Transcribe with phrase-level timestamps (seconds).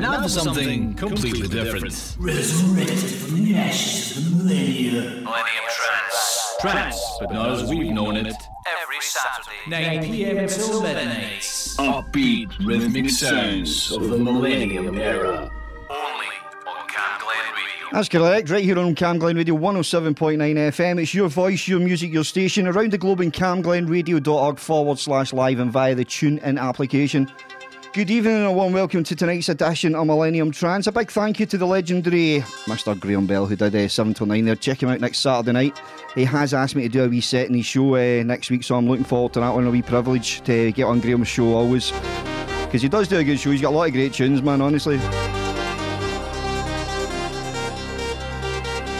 [0.00, 2.16] And now for something completely different.
[2.18, 5.24] Resurrected from the ashes of the millennium.
[5.24, 6.56] Millennium Trance.
[6.58, 8.34] Trance, but not as we've known it.
[8.82, 10.00] Every Saturday.
[10.00, 10.48] 9 p.m.
[10.48, 11.42] till midnight.
[11.42, 15.50] Upbeat rhythmic sounds of the millennium era.
[15.90, 16.26] Only
[16.66, 17.88] on Cam Glen Radio.
[17.92, 21.02] That's correct, right here on Cam Glen Radio 107.9 FM.
[21.02, 25.58] It's your voice, your music, your station around the globe in camglenradio.org forward slash live
[25.58, 27.30] and via the TuneIn application.
[27.92, 30.86] Good evening and a warm welcome to tonight's edition of Millennium Trance.
[30.86, 32.98] A big thank you to the legendary Mr.
[32.98, 34.54] Graham Bell who did uh, 7 till 9 there.
[34.54, 35.82] Check him out next Saturday night.
[36.14, 38.62] He has asked me to do a wee set in his show uh, next week,
[38.62, 39.66] so I'm looking forward to that one.
[39.66, 41.90] A wee privilege to get on Graham's show always.
[42.64, 43.50] Because he does do a good show.
[43.50, 44.98] He's got a lot of great tunes, man, honestly.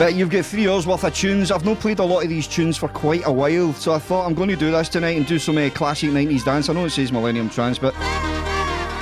[0.00, 1.52] But you've got three hours worth of tunes.
[1.52, 4.26] I've not played a lot of these tunes for quite a while, so I thought
[4.26, 6.68] I'm going to do this tonight and do some uh, classic 90s dance.
[6.68, 7.94] I know it says Millennium Trance, but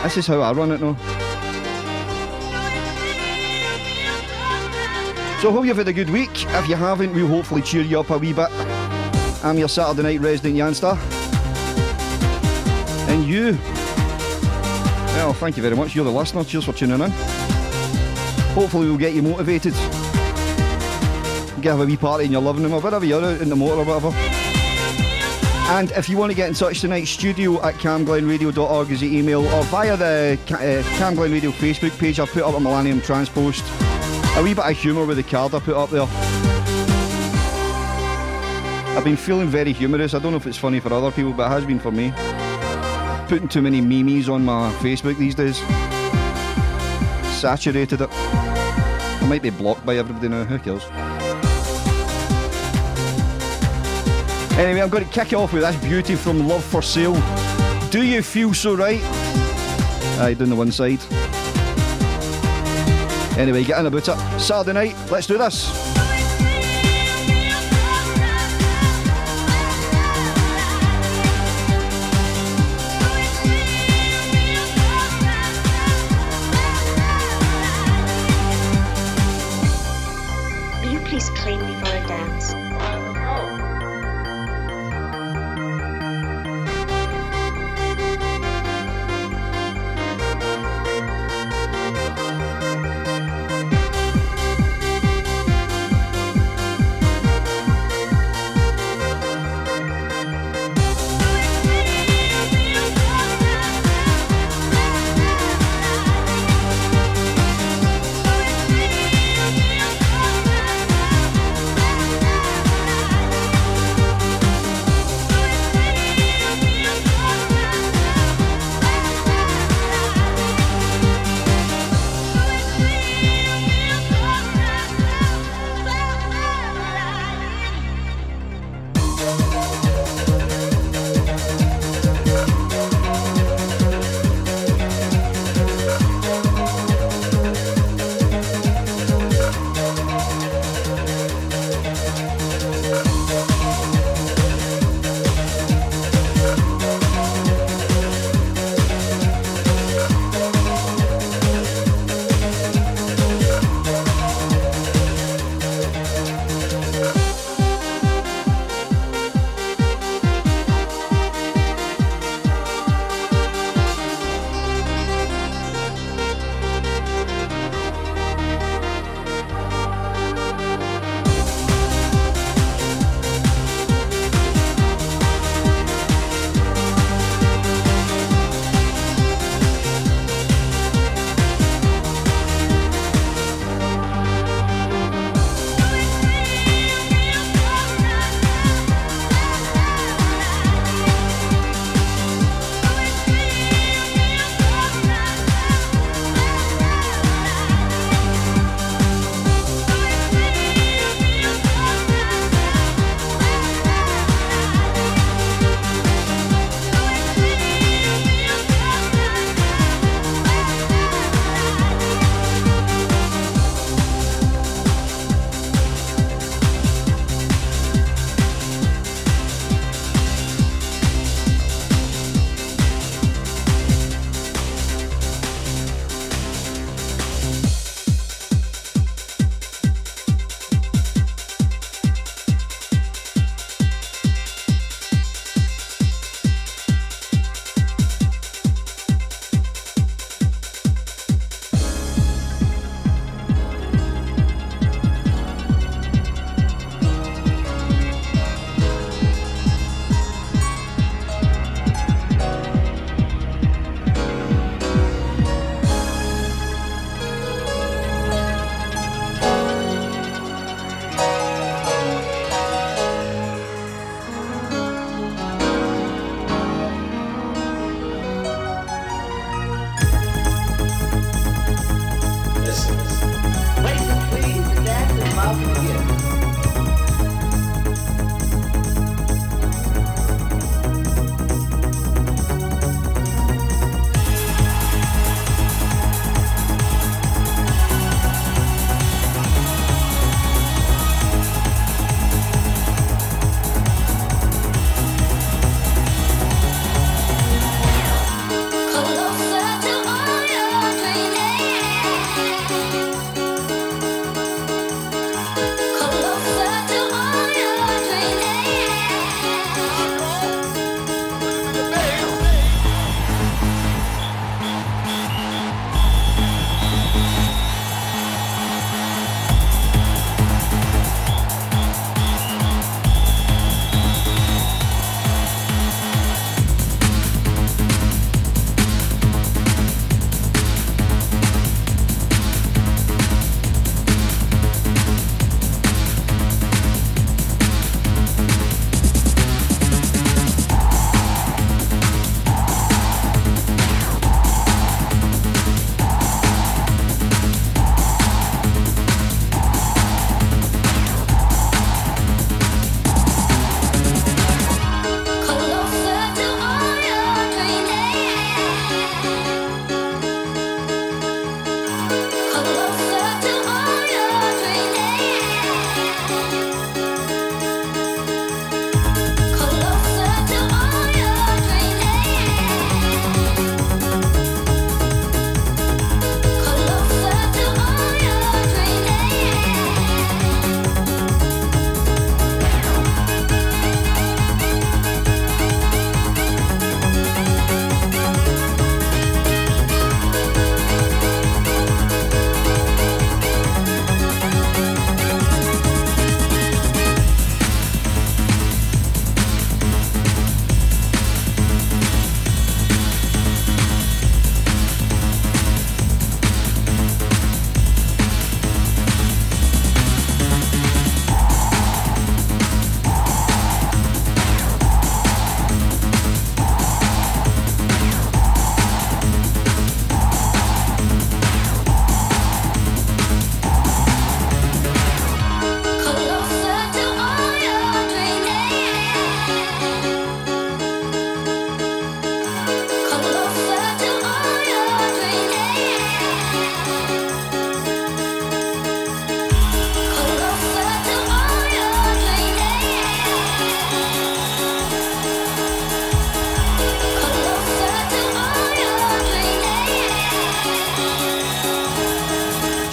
[0.03, 0.97] this is how I run it now.
[5.41, 6.31] So, hope you've had a good week.
[6.47, 8.51] If you haven't, we'll hopefully cheer you up a wee bit.
[9.45, 10.97] I'm your Saturday night resident Yanzta.
[13.09, 13.57] And you,
[15.15, 15.95] well, thank you very much.
[15.95, 16.43] You're the listener.
[16.43, 17.11] Cheers for tuning in.
[18.53, 19.75] Hopefully, we'll get you motivated.
[21.63, 23.81] Get a wee party in your living room or wherever you're out in the motor
[23.81, 24.48] or whatever.
[25.69, 29.47] And if you want to get in touch tonight, studio at camglenradio.org is the email,
[29.47, 32.19] or via the uh, Cam Glen Radio Facebook page.
[32.19, 33.63] I've put up a Millennium Trance post.
[34.37, 36.07] A wee bit of humour with the card I put up there.
[38.97, 40.15] I've been feeling very humorous.
[40.15, 42.15] I don't know if it's funny for other people, but it has been for me.
[43.29, 45.59] Putting too many memes on my Facebook these days.
[47.39, 48.09] Saturated it.
[48.11, 51.18] I might be blocked by everybody now, who cares?
[54.59, 57.15] Anyway, I'm going to kick it off with this beauty from Love for Sale.
[57.91, 59.01] Do you feel so right?
[60.19, 60.99] Aye, down the one side.
[63.39, 64.41] Anyway, get in about it.
[64.41, 65.88] Saturday night, let's do this.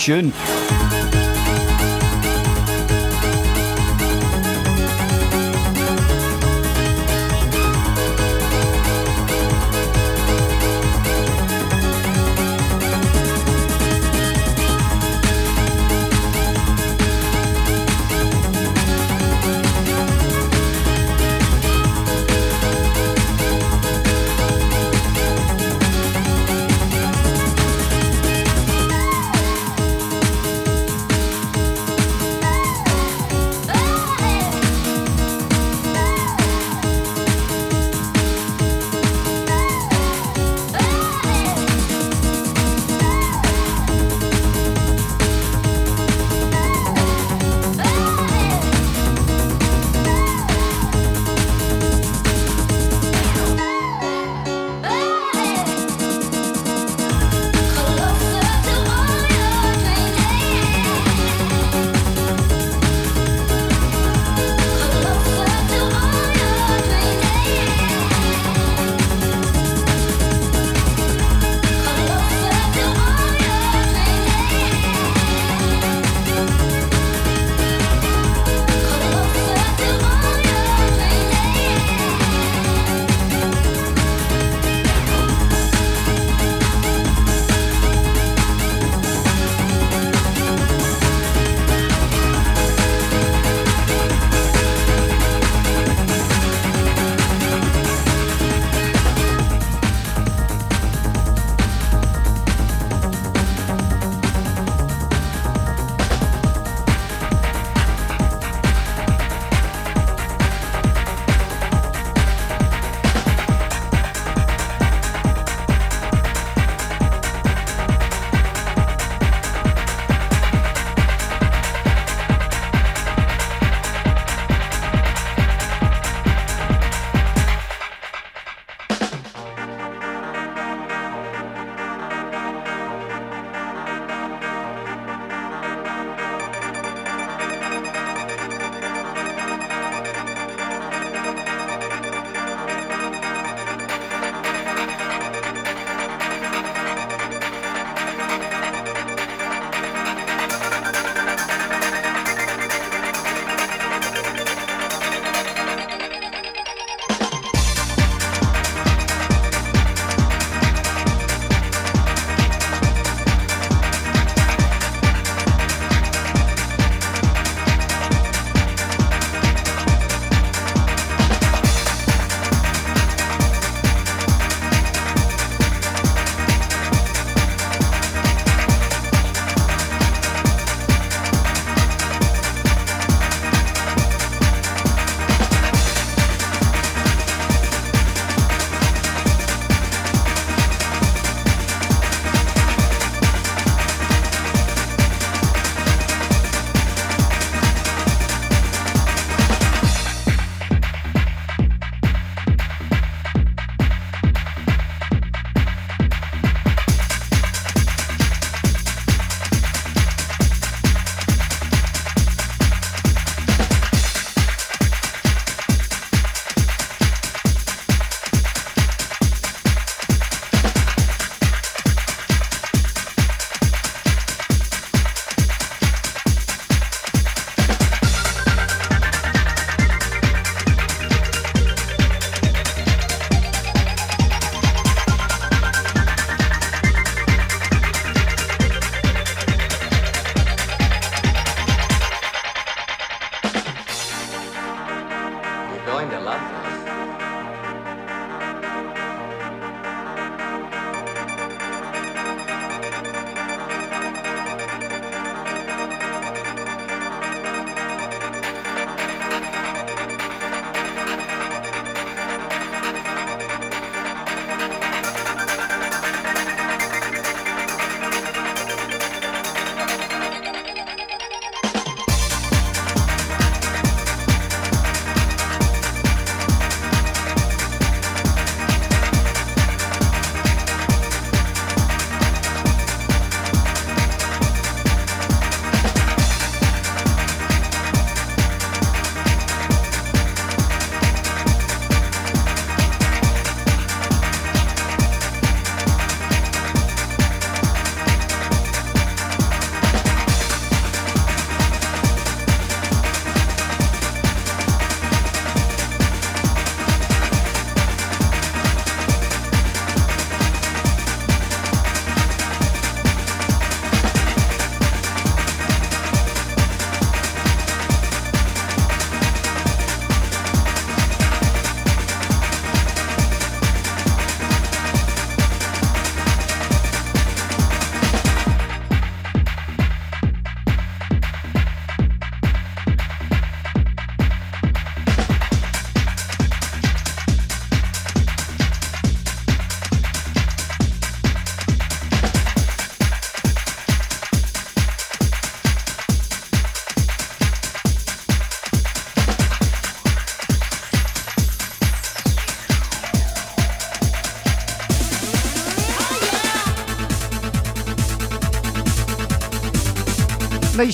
[0.06, 0.75] Tune.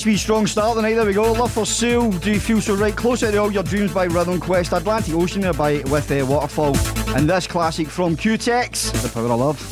[0.06, 0.94] Wee strong start tonight.
[0.94, 1.32] There we go.
[1.32, 2.10] Love for Sale.
[2.10, 2.96] Do you feel so right?
[2.96, 4.72] Closer to all your dreams by Rhythm Quest.
[4.72, 6.76] Atlantic Ocean there by with uh, Waterfall.
[7.16, 9.71] And this classic from Q-Tex, The Power of Love.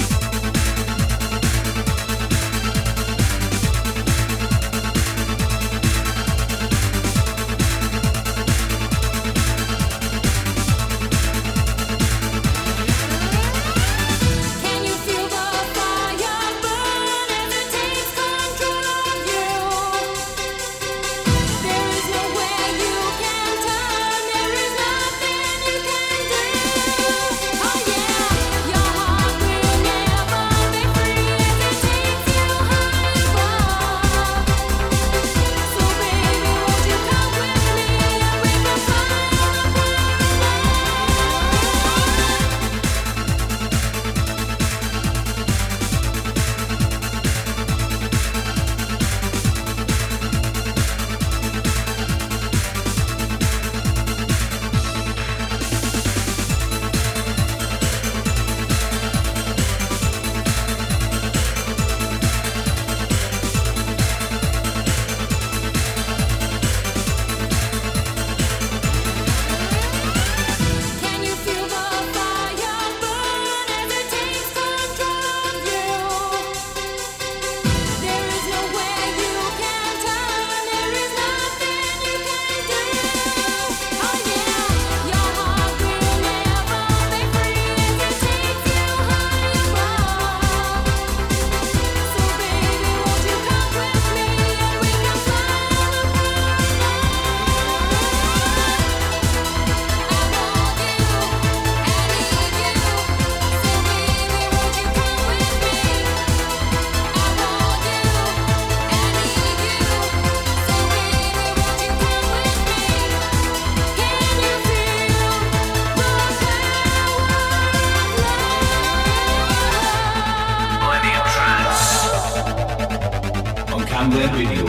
[124.12, 124.59] Absolutely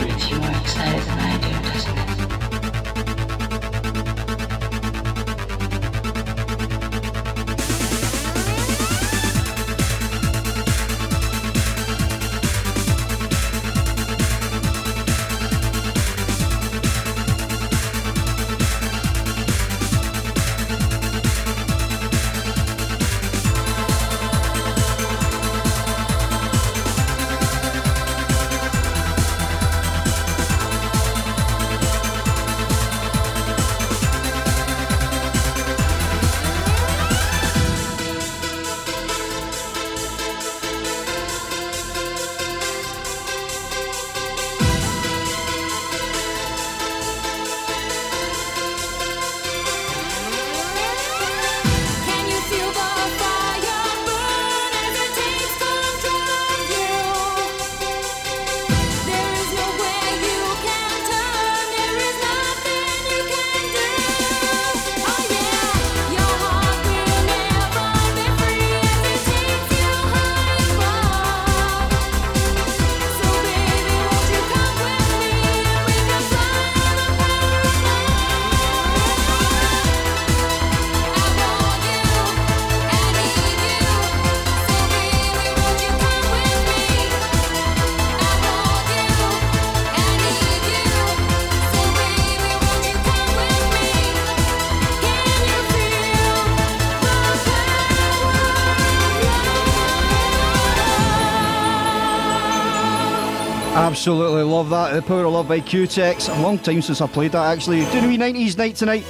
[104.62, 104.94] love that.
[104.94, 106.28] The Power of Love by Q-Tex.
[106.28, 107.84] A long time since I played that actually.
[107.86, 109.04] Doing a wee 90s night tonight.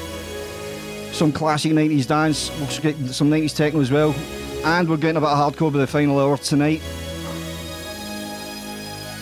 [1.12, 2.50] Some classic 90s dance.
[2.58, 4.14] We'll get some 90s techno as well.
[4.64, 6.80] And we're getting a bit of hardcore by the final hour tonight.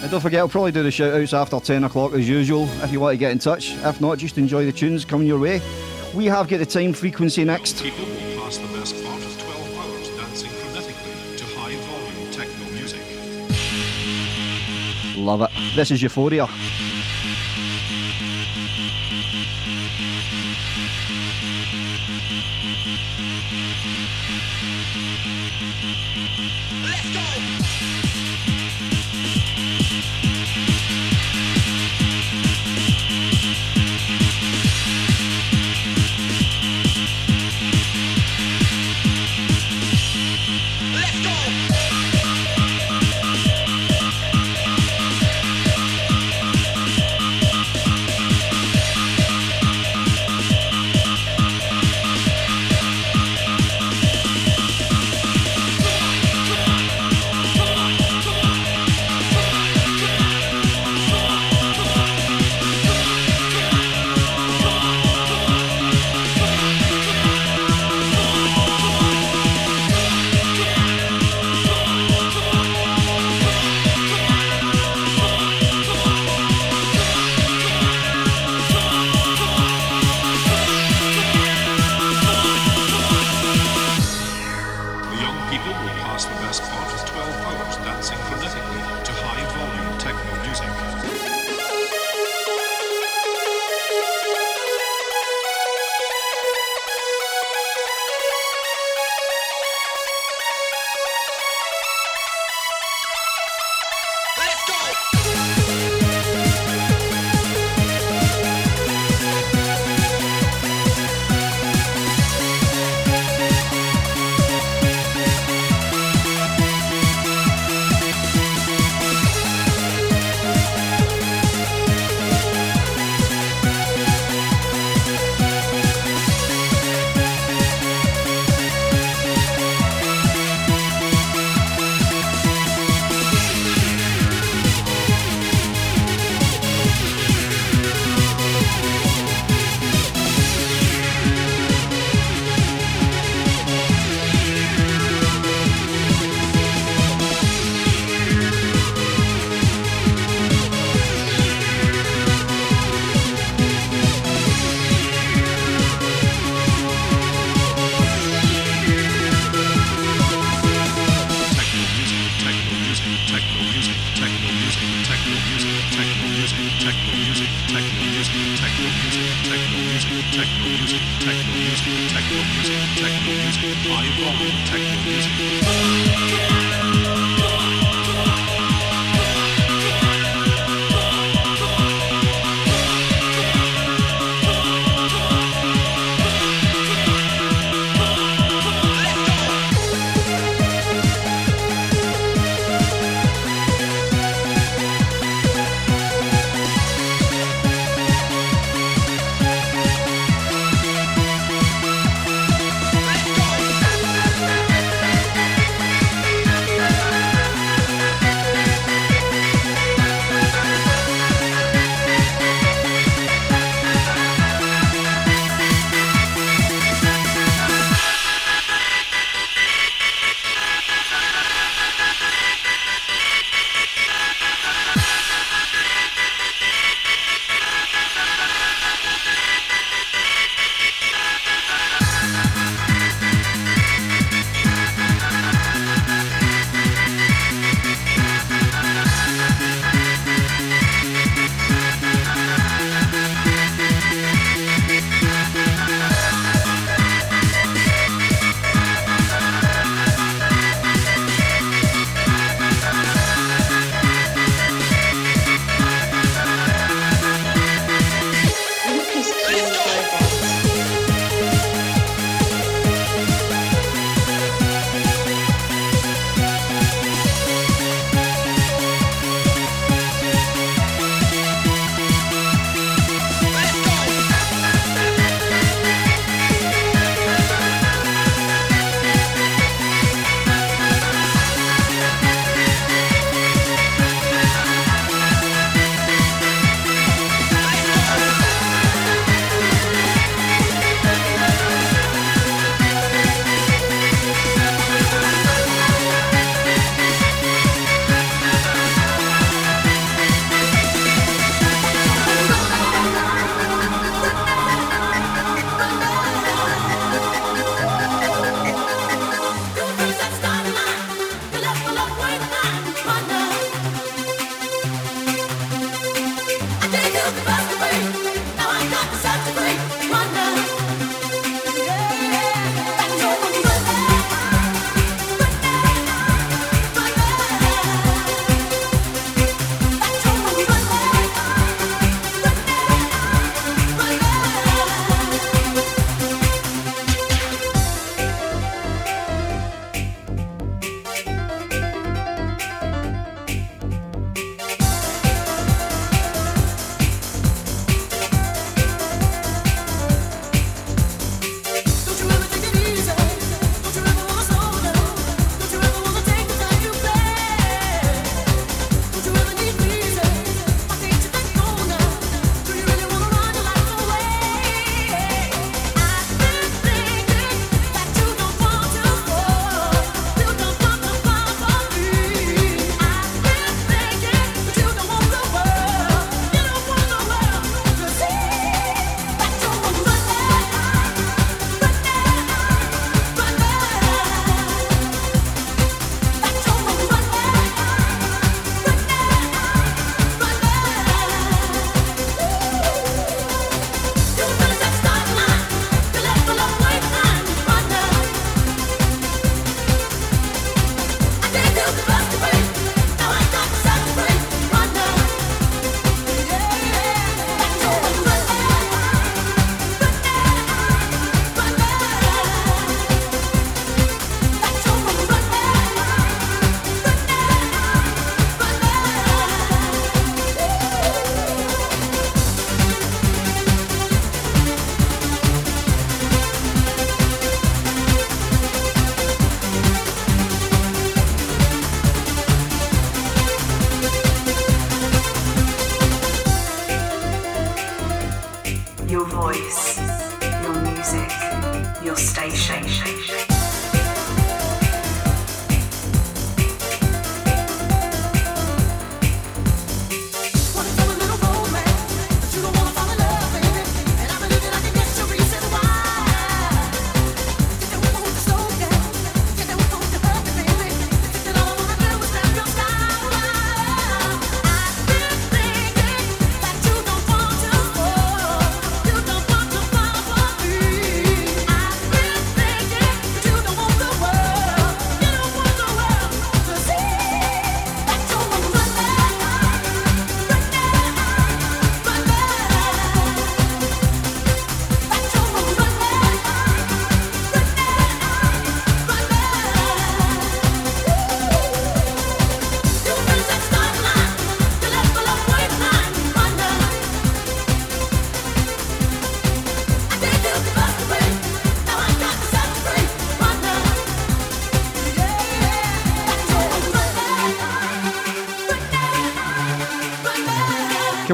[0.02, 2.92] And don't forget, I'll probably do the shout outs after 10 o'clock as usual if
[2.92, 3.72] you want to get in touch.
[3.72, 5.60] If not, just enjoy the tunes coming your way.
[6.14, 7.82] We have got the time frequency next.
[15.74, 16.48] This is Euphoria.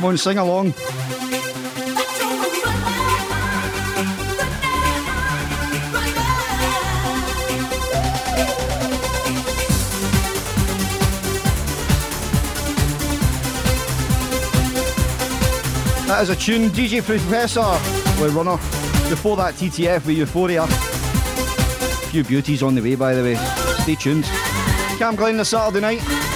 [0.06, 0.70] On, sing along.
[16.06, 17.60] That is a tune, DJ Professor
[18.22, 18.56] with Runner.
[19.10, 20.62] Before that, TTF with Euphoria.
[20.62, 20.68] A
[22.10, 23.34] few beauties on the way, by the way.
[23.82, 24.24] Stay tuned.
[24.98, 26.35] Cam Glen this Saturday night.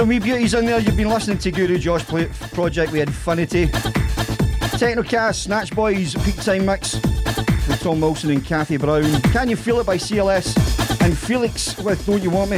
[0.00, 0.78] Some wee beauties in there.
[0.78, 2.24] You've been listening to Guru Josh play,
[2.54, 3.66] Project with Infinity.
[3.66, 9.20] Technocast, Snatch Boys, Peak Time Mix with Tom Wilson and Kathy Brown.
[9.24, 10.56] Can You Feel It by CLS
[11.04, 12.56] and Felix with Don't You Want Me.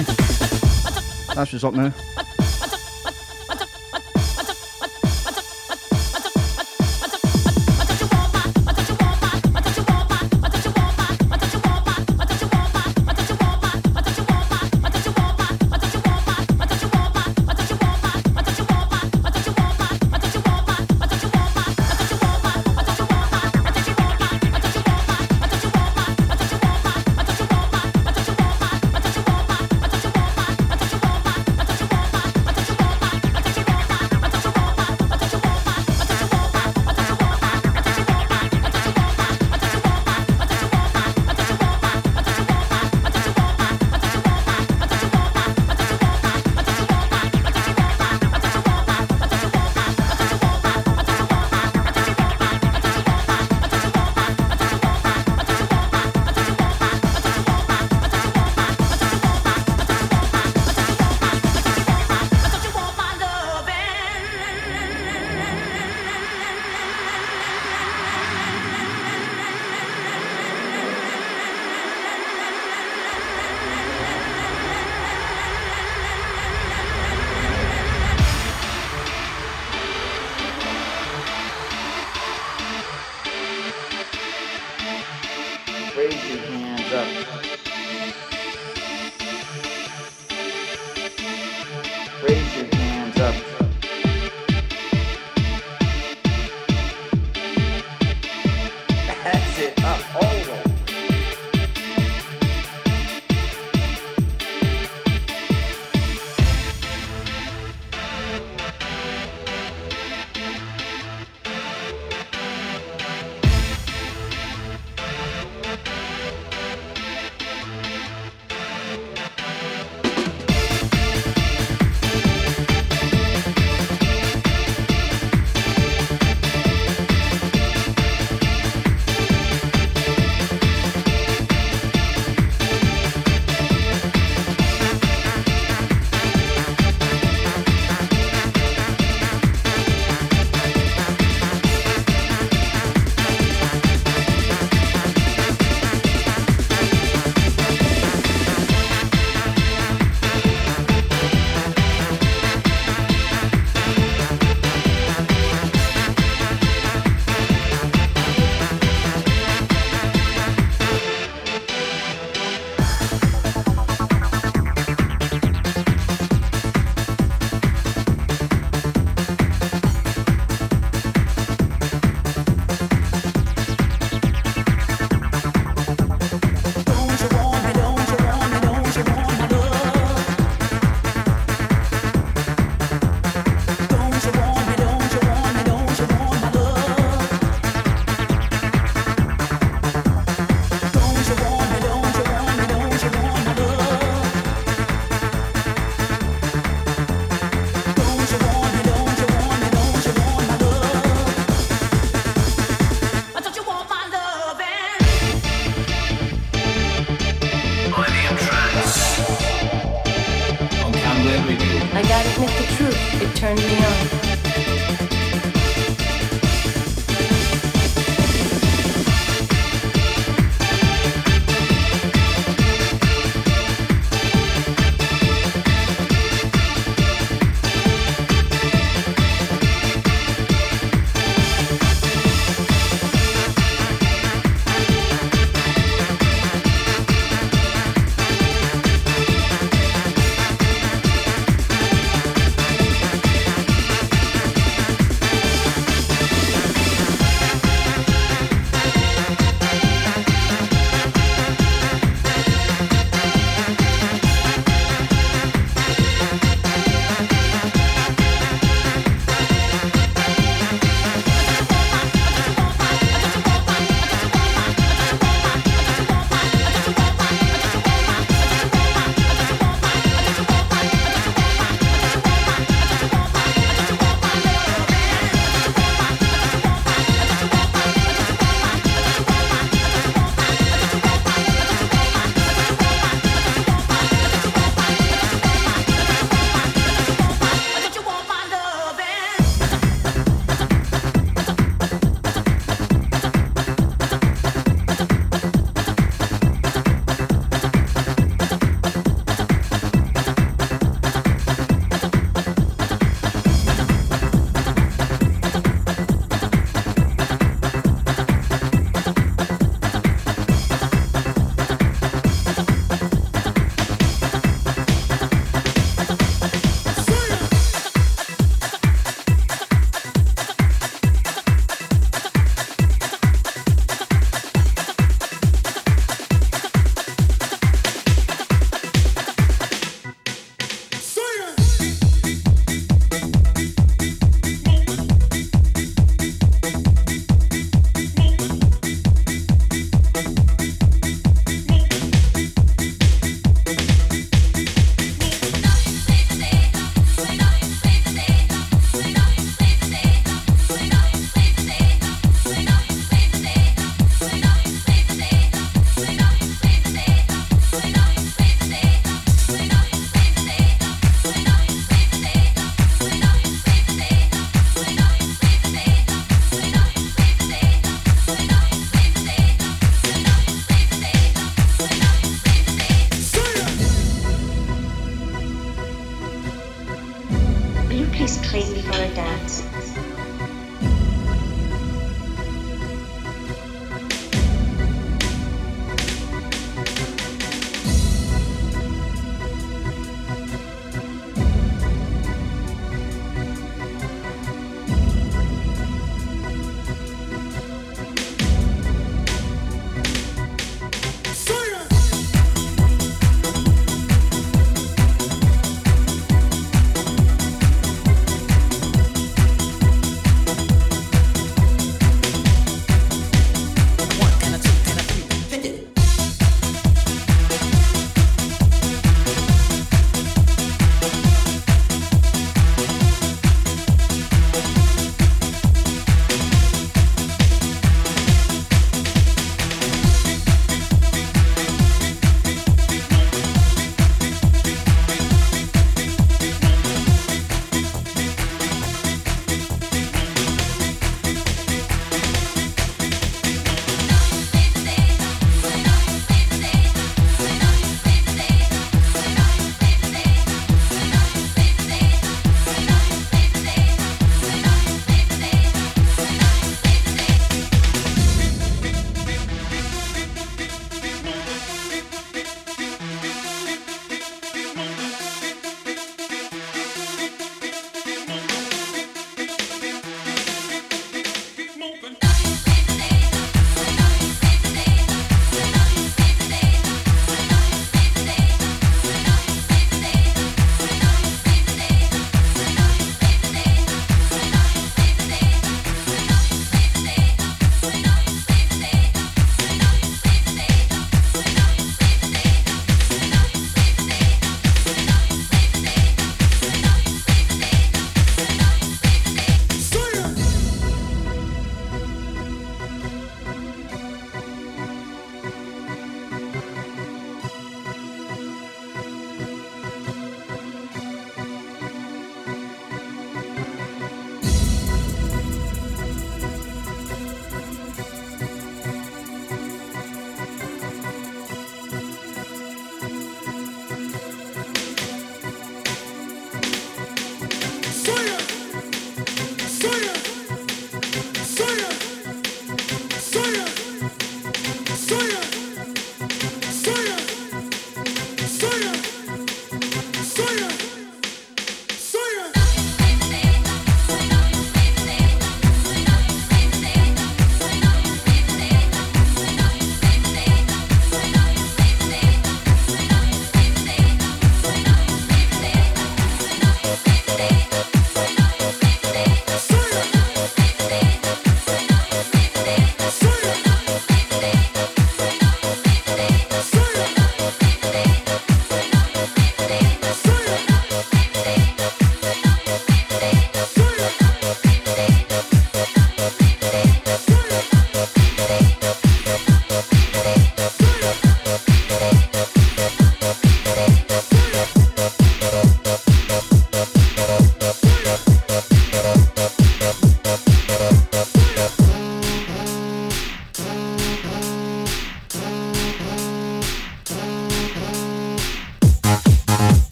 [1.34, 1.92] That's what's up now.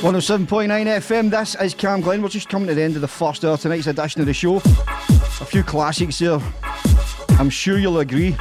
[0.00, 0.46] 107.9
[0.86, 2.22] FM, this is Camglen.
[2.22, 4.56] We're just coming to the end of the first hour tonight's edition of the show.
[4.56, 6.40] A few classics there.
[7.38, 8.34] I'm sure you'll agree.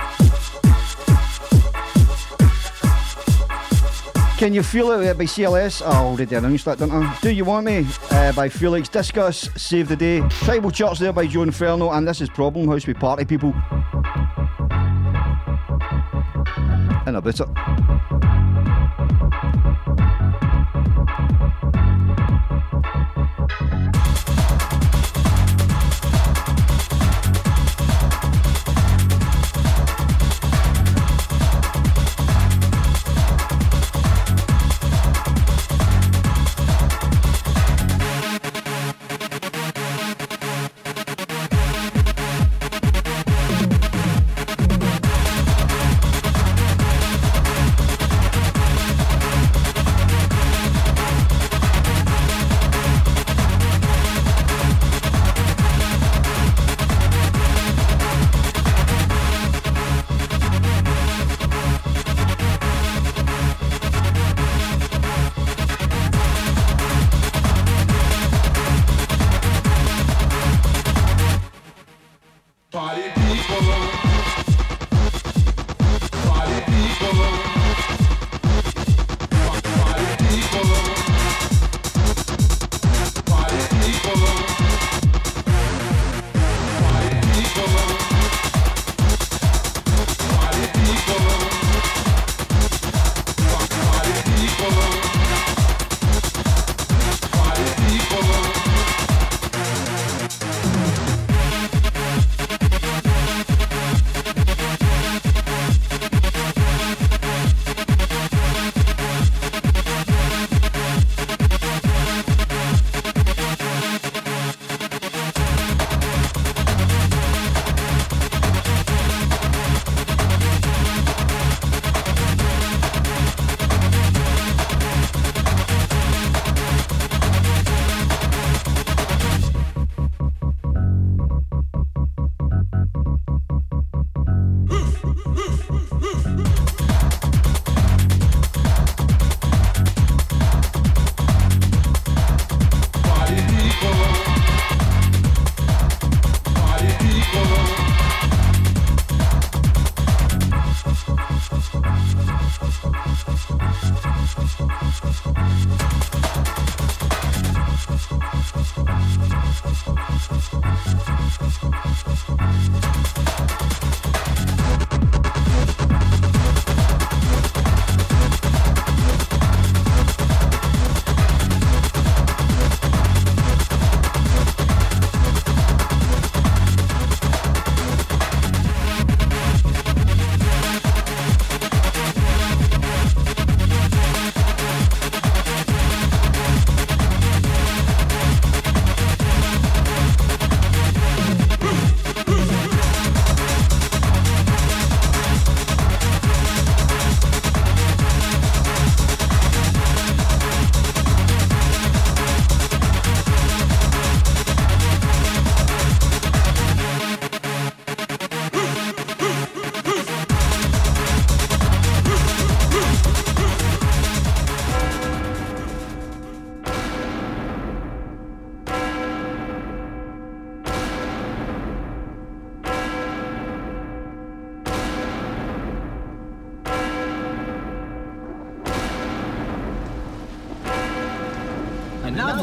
[4.37, 5.85] Can You Feel It by CLS?
[5.85, 7.17] I already announced that, didn't I?
[7.21, 10.21] Do You Want Me uh, by Felix Discus, Save the Day.
[10.29, 13.53] Tribal Church there by Joe Inferno, and this is Problem House with Party People.
[17.05, 18.18] And a bit it.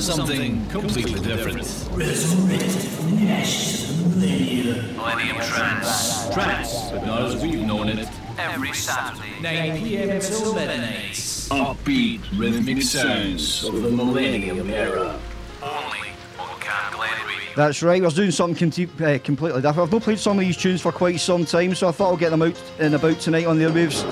[0.06, 1.58] Something completely different.
[1.90, 4.92] Resurrected from the ashes of the millennia.
[4.92, 6.32] Millennium Trance.
[6.32, 8.08] Trance, but not as we've known it.
[8.38, 9.40] Every Saturday.
[9.42, 10.20] 9 p.m.
[10.20, 11.12] till midnight.
[11.50, 15.18] Upbeat, rhythmic sounds of the Millennium Era.
[15.60, 15.98] Only
[16.38, 17.54] on Camglen Radio.
[17.56, 19.88] That's right, we're doing something conti- uh, completely different.
[19.88, 22.16] I've not played some of these tunes for quite some time, so I thought I'll
[22.16, 24.04] get them out and about tonight on the airwaves.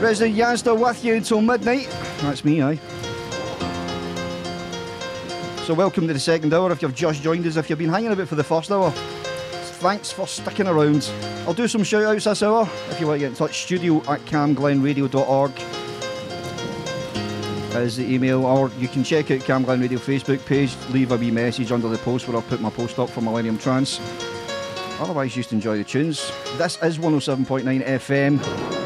[0.00, 1.88] Resident Yanzta with you until midnight.
[2.22, 2.80] That's me, aye.
[5.70, 8.10] So welcome to the second hour if you've just joined us, if you've been hanging
[8.10, 8.90] about for the first hour.
[8.90, 11.08] Thanks for sticking around.
[11.46, 13.62] I'll do some shout outs this hour if you want to get in touch.
[13.62, 15.52] Studio at camglenradio.org
[17.76, 21.30] is the email, or you can check out Cam Radio Facebook page, leave a wee
[21.30, 24.00] message under the post where I'll put my post up for Millennium Trance.
[24.98, 26.32] Otherwise, just enjoy the tunes.
[26.58, 28.79] This is 107.9 FM.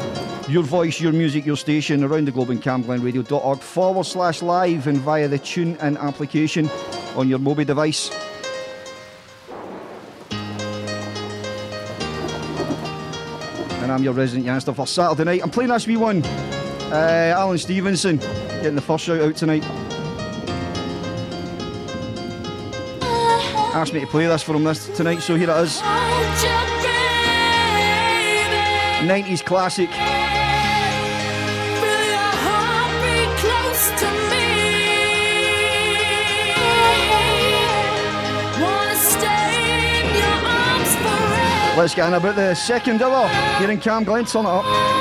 [0.47, 4.99] Your voice, your music, your station around the globe in camglenradio.org forward slash live and
[4.99, 6.69] via the tune in application
[7.15, 8.11] on your mobile device.
[13.81, 15.41] And I'm your resident Yanzta for Saturday night.
[15.41, 16.23] I'm playing this wee one.
[16.23, 19.63] Uh, Alan Stevenson getting the first shout out tonight.
[23.73, 25.81] Asked me to play this for him this tonight, so here it is.
[29.05, 29.89] 90s classic.
[41.77, 43.27] Let's get in about the second hour
[43.59, 44.31] here in Camglen.
[44.31, 44.95] Turn it up.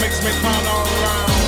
[0.00, 1.47] Makes me come around.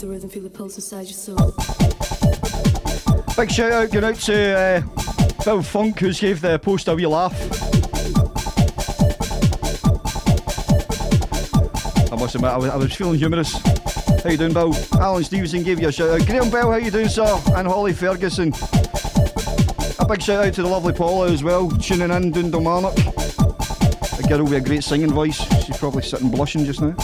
[0.00, 1.36] The rhythm, feel the pulse inside your soul.
[3.36, 4.80] Big shout out going out to uh,
[5.44, 7.38] Bill Funk, who's gave the post a wee laugh.
[12.10, 13.58] I must admit, I was, I was feeling humorous.
[14.22, 14.74] How you doing, Bill?
[14.94, 16.26] Alan Stevenson gave you a shout out.
[16.26, 17.40] Graham Bell, how you doing, sir?
[17.54, 18.54] And Holly Ferguson.
[19.98, 22.96] A big shout out to the lovely Paula as well, tuning in, doing Kilmarnock.
[22.96, 25.40] A girl with a great singing voice.
[25.64, 26.94] She's probably sitting blushing just now.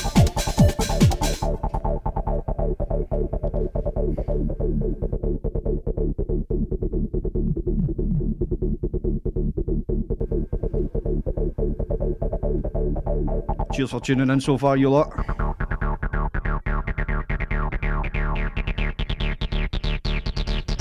[13.99, 15.11] For tuning in so far, you lot.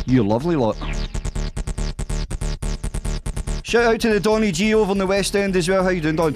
[0.06, 0.76] You lovely lot.
[3.64, 5.84] Shout out to the Donny G over in the West End as well.
[5.84, 6.34] How you doing, Don?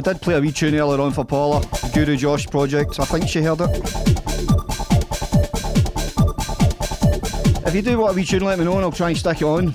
[0.00, 1.62] I did play a wee tune earlier on for Paula,
[1.92, 2.98] Guru Josh project.
[2.98, 3.68] I think she heard it.
[7.66, 9.42] If you do want a wee tune, let me know and I'll try and stick
[9.42, 9.74] it on.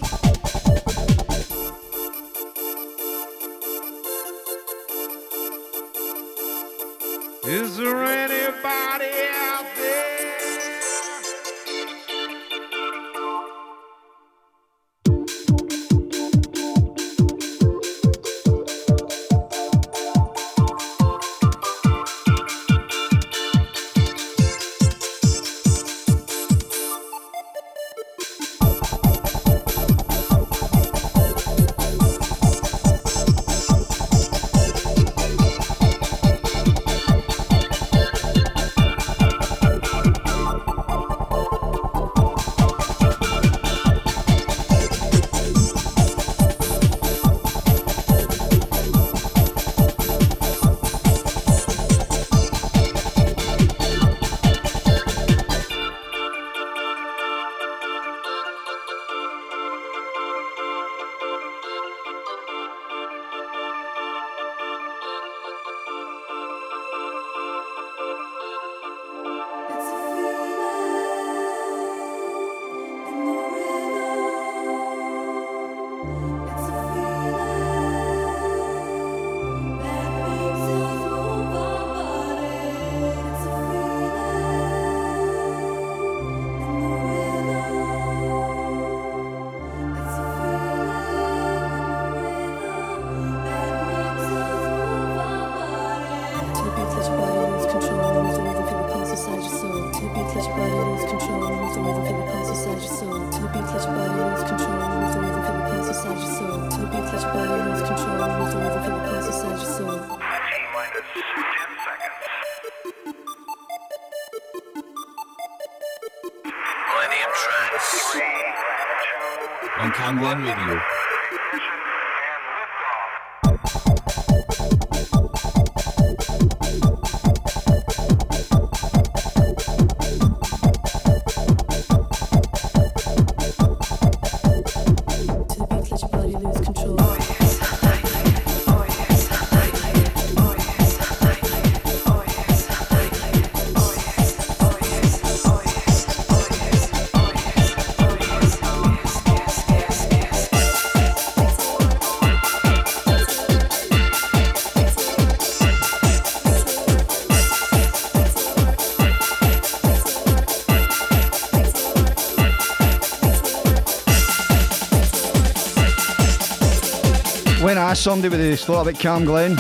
[167.86, 169.56] Ask somebody what they thought about Camglen,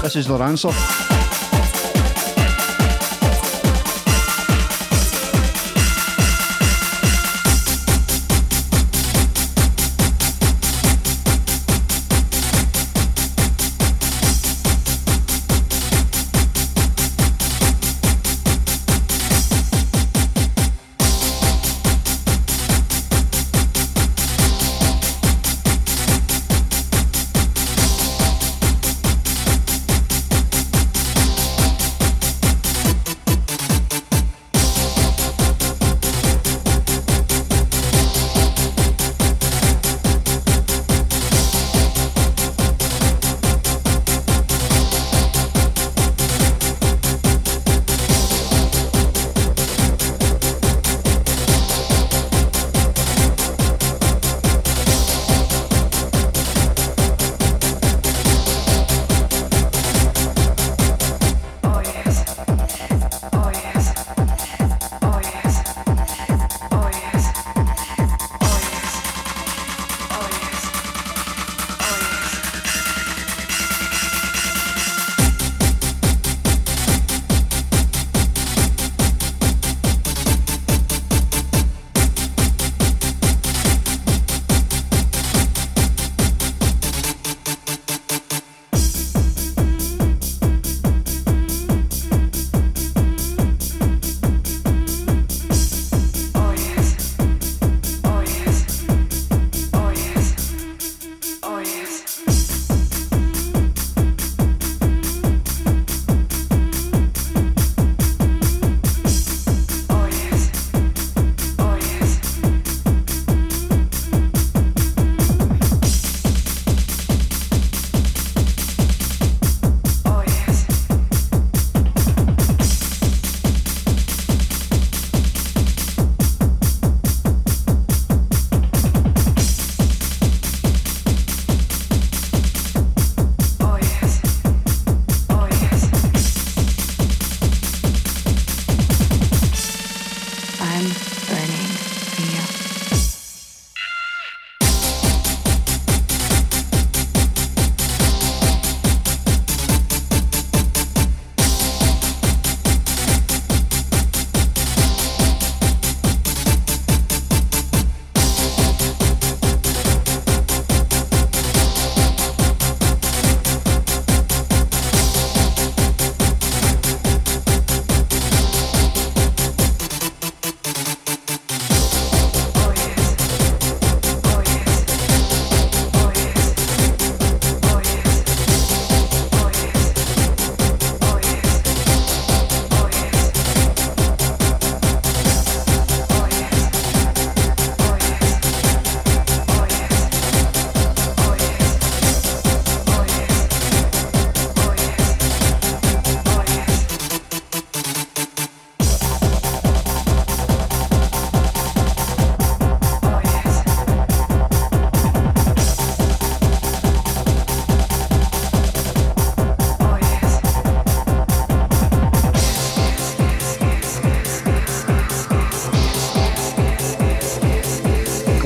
[0.00, 1.07] this is their answer.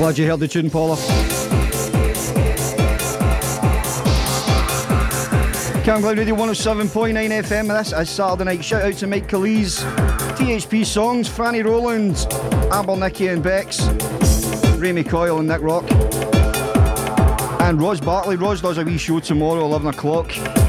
[0.03, 0.97] Glad you heard the tune, Paula.
[5.85, 7.69] Camglen Radio 107.9 FM.
[7.69, 8.65] This is Saturday night.
[8.65, 9.81] Shout out to Mike Calise,
[10.35, 12.27] THP Songs, Franny Rowland,
[12.73, 13.87] Amber Nicky and Bex,
[14.77, 15.89] Remy Coyle and Nick Rock.
[17.61, 18.35] And Ros Bartley.
[18.35, 20.62] Ros does a wee show tomorrow, 11 o'clock.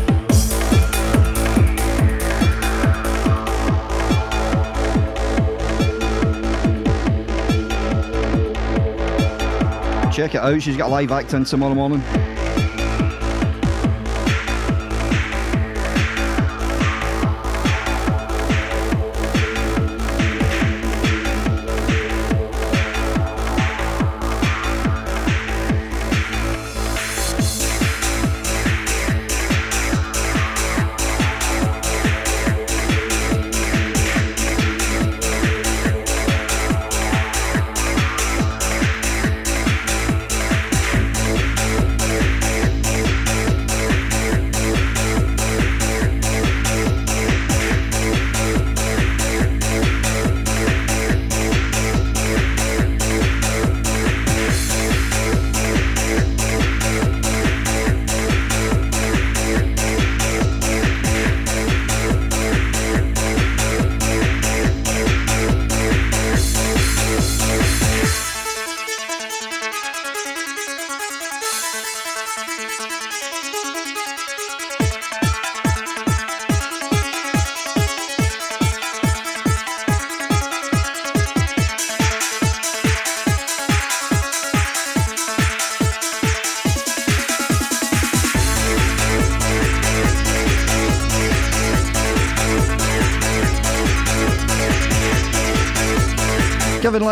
[10.15, 12.01] Check it out, she's got a live act in tomorrow morning.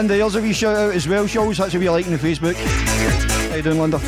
[0.03, 1.29] Linda yours a wee shout out as well.
[1.39, 2.57] Always has a wee like on the Facebook.
[2.57, 4.01] How you doing, Linda?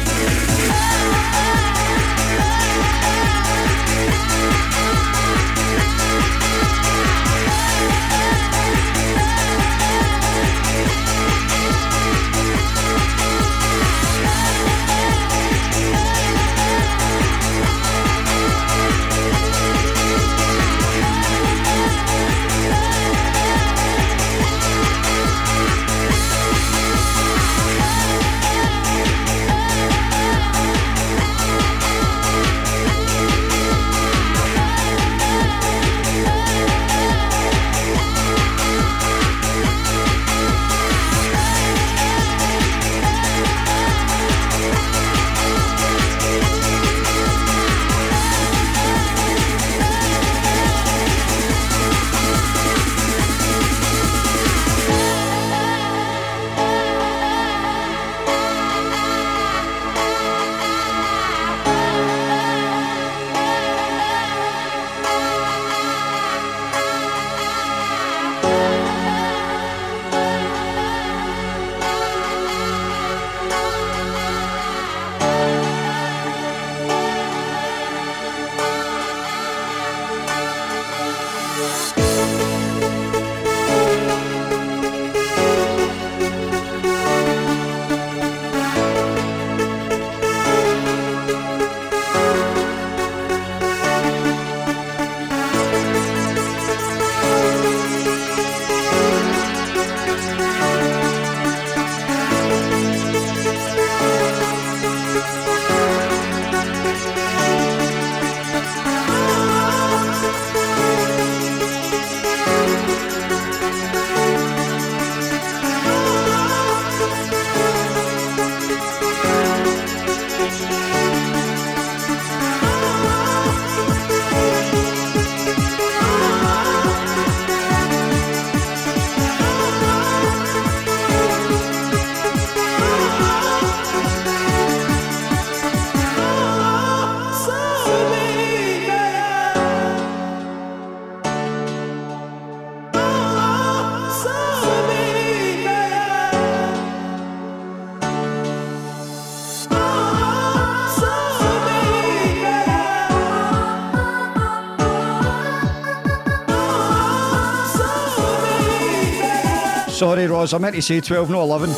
[160.05, 161.71] Sorry, Ross, I meant to say 12, not 11.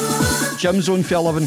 [0.58, 1.46] Jim's on for 11.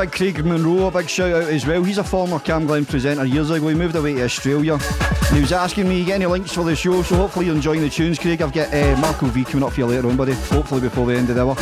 [0.00, 1.84] Big Craig Monroe a big shout out as well.
[1.84, 3.68] He's a former Camglen presenter years ago.
[3.68, 4.78] He moved away to Australia.
[4.78, 7.02] And he was asking me, get any links for the show?
[7.02, 8.40] So hopefully you're enjoying the tunes, Craig.
[8.40, 10.32] I've got uh, Marco V coming up for you later on, buddy.
[10.32, 11.54] Hopefully before the end of the hour.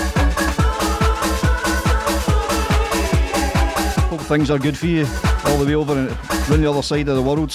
[4.08, 5.04] Hope things are good for you
[5.46, 6.08] all the way over and
[6.48, 7.50] around the other side of the world.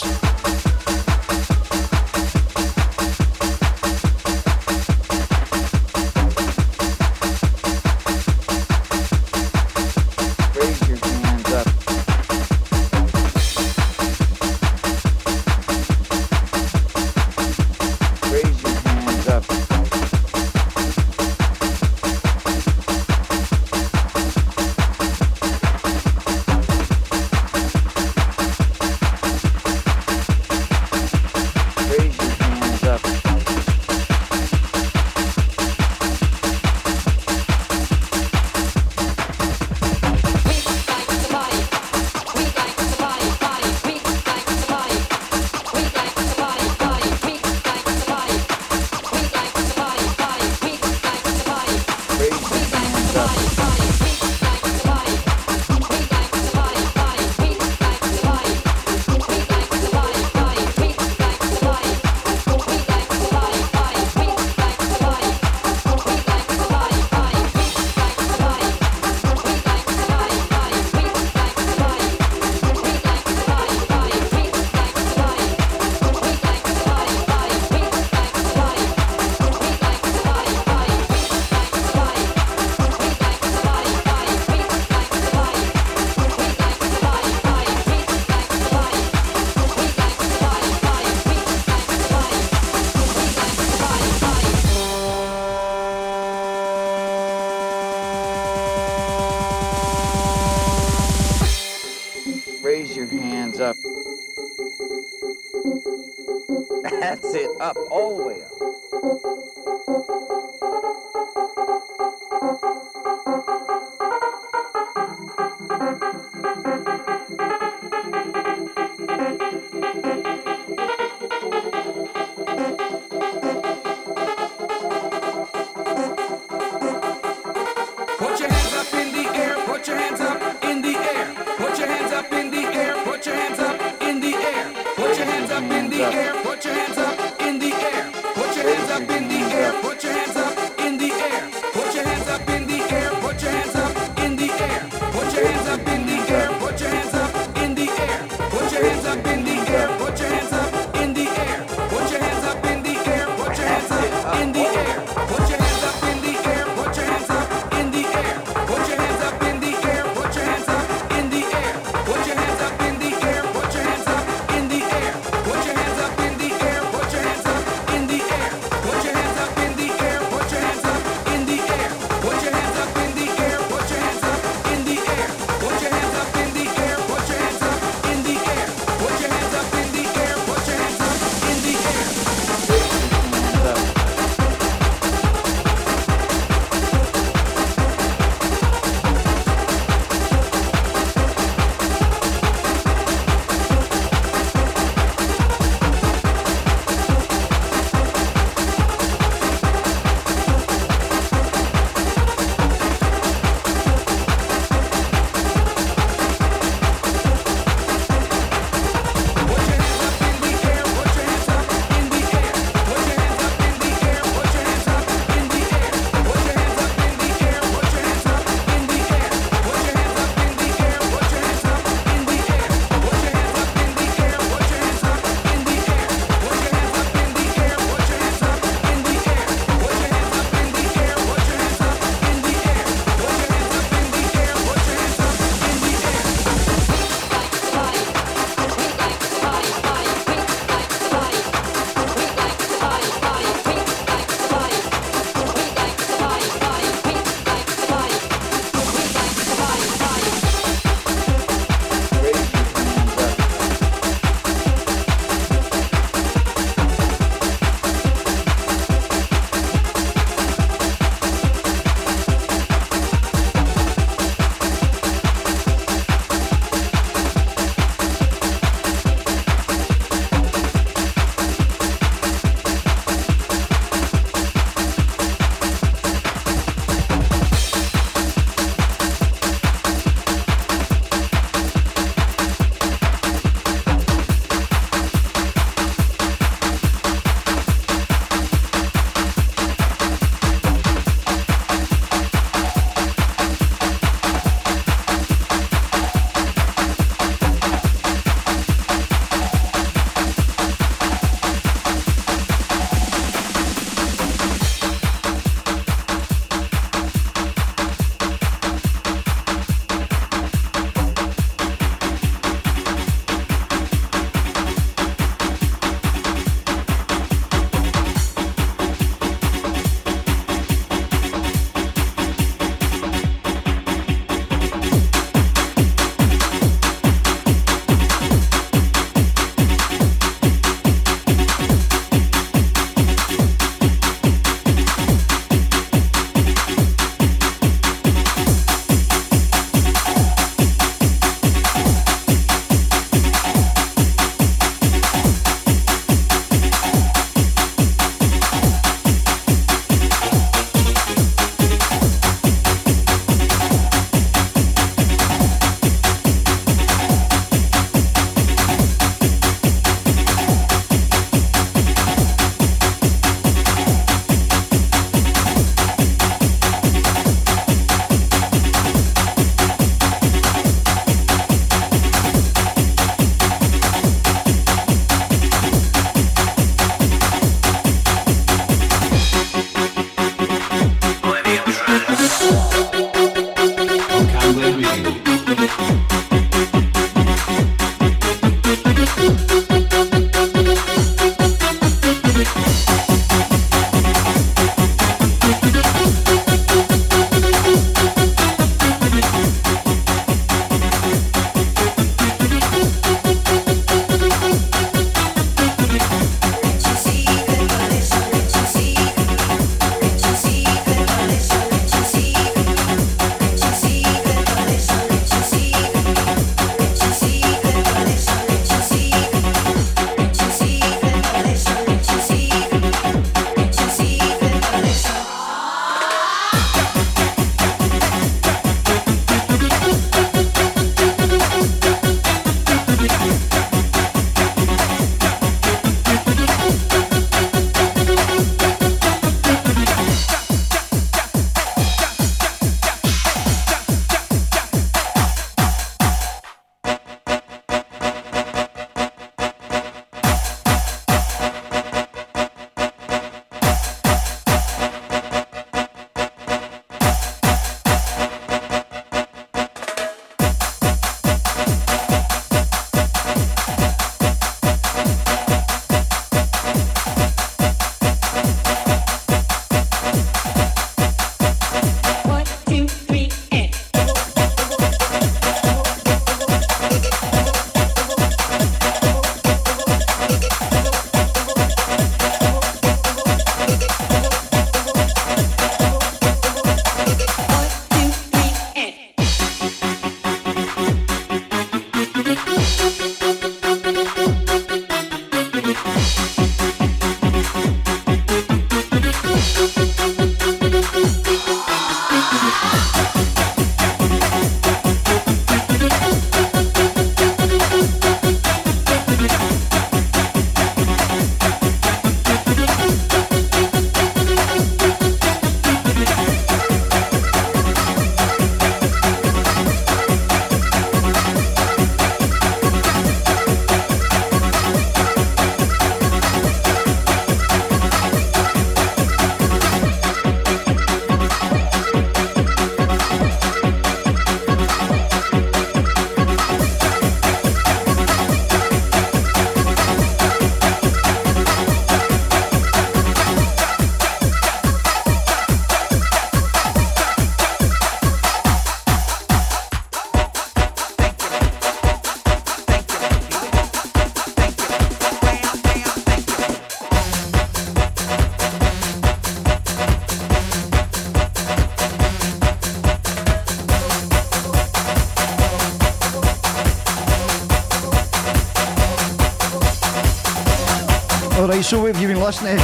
[571.64, 572.58] So what have you been listening?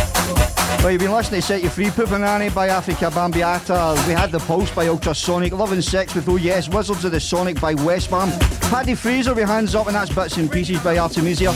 [0.84, 4.05] Well, you've been listening to Set You Free, Pupanani by Afrika Bambaataa.
[4.05, 7.19] We had The Pulse by Ultrasonic, Love and Sex with Oh Yes, Wizards of the
[7.19, 8.30] Sonic by Westbam,
[8.69, 11.53] Paddy Fraser with Hands Up, and that's Bits and Pieces by Artemisia.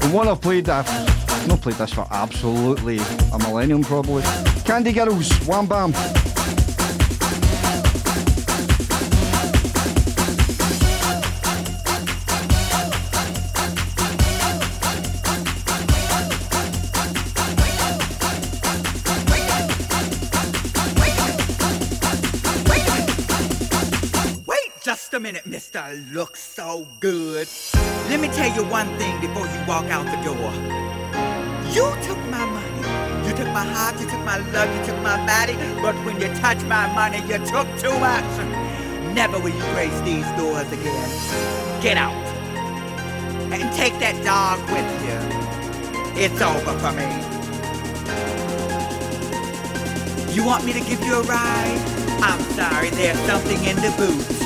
[0.00, 0.88] The one I've played, I've
[1.46, 2.98] not played this for absolutely
[3.32, 4.22] a millennium probably.
[4.64, 5.92] Candy Girls, Wham Bam.
[28.98, 30.52] Thing before you walk out the door.
[31.74, 32.82] You took my money.
[33.26, 35.54] You took my heart, you took my love, you took my body.
[35.80, 38.32] But when you touch my money, you took too much.
[39.14, 41.10] Never will you grace these doors again.
[41.80, 42.14] Get out.
[43.52, 45.18] And take that dog with you.
[46.22, 47.08] It's over for me.
[50.34, 51.80] You want me to give you a ride?
[52.22, 54.37] I'm sorry, there's something in the boot.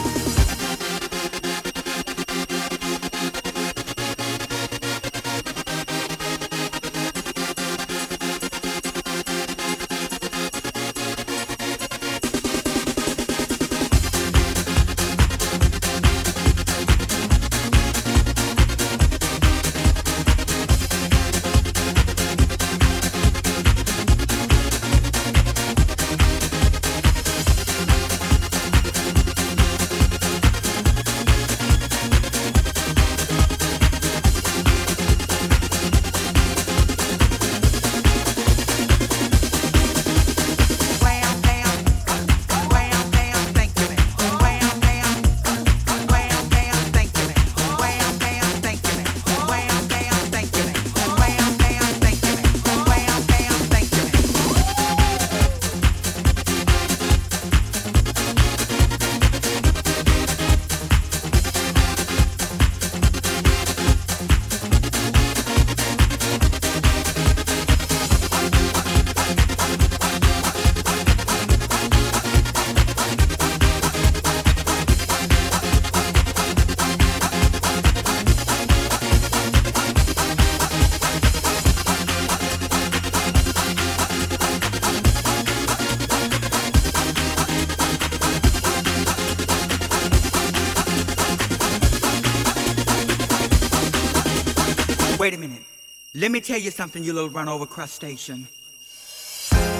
[96.22, 98.46] Let me tell you something, you little run over crustacean.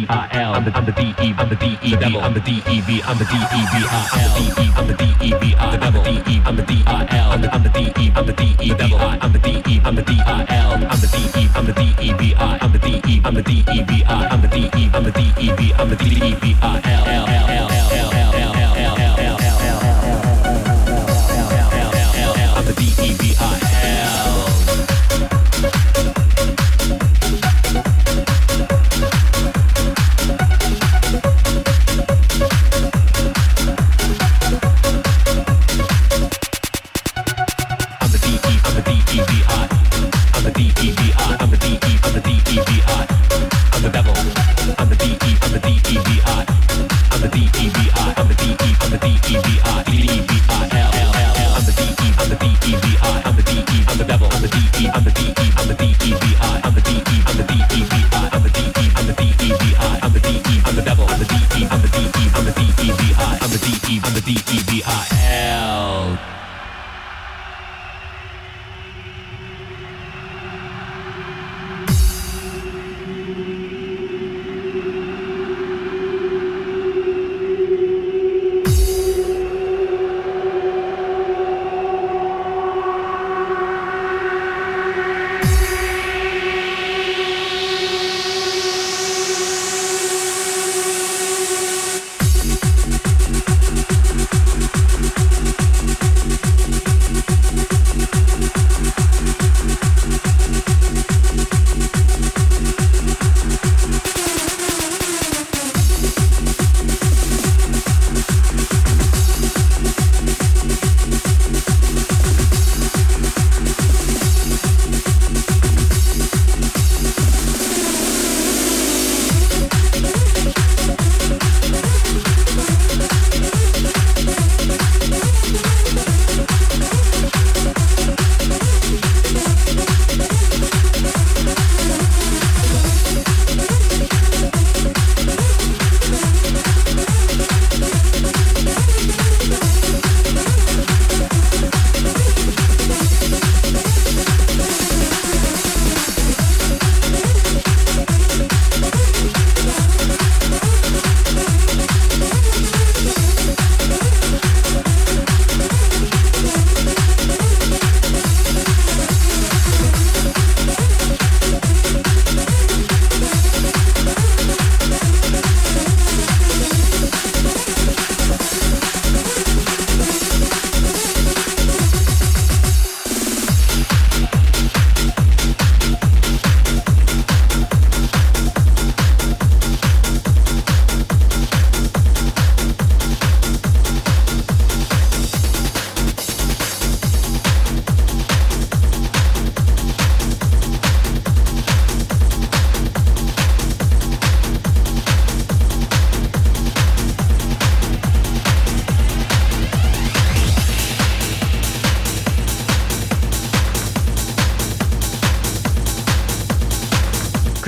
[0.04, 2.40] I'm the I'm the D E I'm the D E V I'm the I'm the
[2.42, 4.36] D E V I'm the D E V I L.
[4.36, 6.04] D E I'm the D E V I the devil.
[6.04, 7.32] D E I'm the D I L.
[7.32, 9.82] I'm the I'm the D E I'm the D E V I'm the D E
[9.86, 10.92] I'm the D I L I'm the D E I'm the D I L.
[10.92, 12.58] I'm the D E I'm the D E V I.
[12.62, 14.28] I'm the D E I'm the D E V I.
[14.28, 15.74] I'm the D E I'm the D E V.
[15.74, 18.25] I'm the D E V I L L L L L.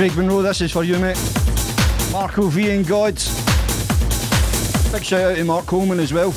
[0.08, 1.18] Big Monroe, this is for you, mate.
[2.14, 3.28] Marco V and Gods.
[4.90, 6.34] Big shout out to Mark Coleman as well.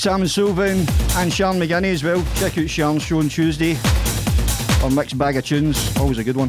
[0.00, 0.86] Sam Sylvan
[1.16, 2.24] and Sean McGinney as well.
[2.36, 3.76] Check out Sean's show on Tuesday
[4.82, 5.94] on Mixed Bag of Tunes.
[5.98, 6.48] Always a good one.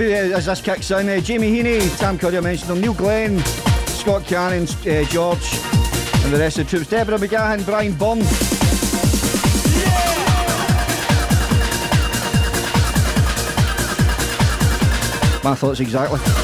[0.00, 1.08] as this kicks in.
[1.08, 3.38] Uh, Jamie Heaney, Sam I mentioned him, Neil Glenn,
[3.86, 5.58] Scott Cannon, uh, George,
[6.24, 6.90] and the rest of the troops.
[6.90, 8.22] Deborah McGahan, Brian Bond.
[15.44, 16.41] My thoughts exactly.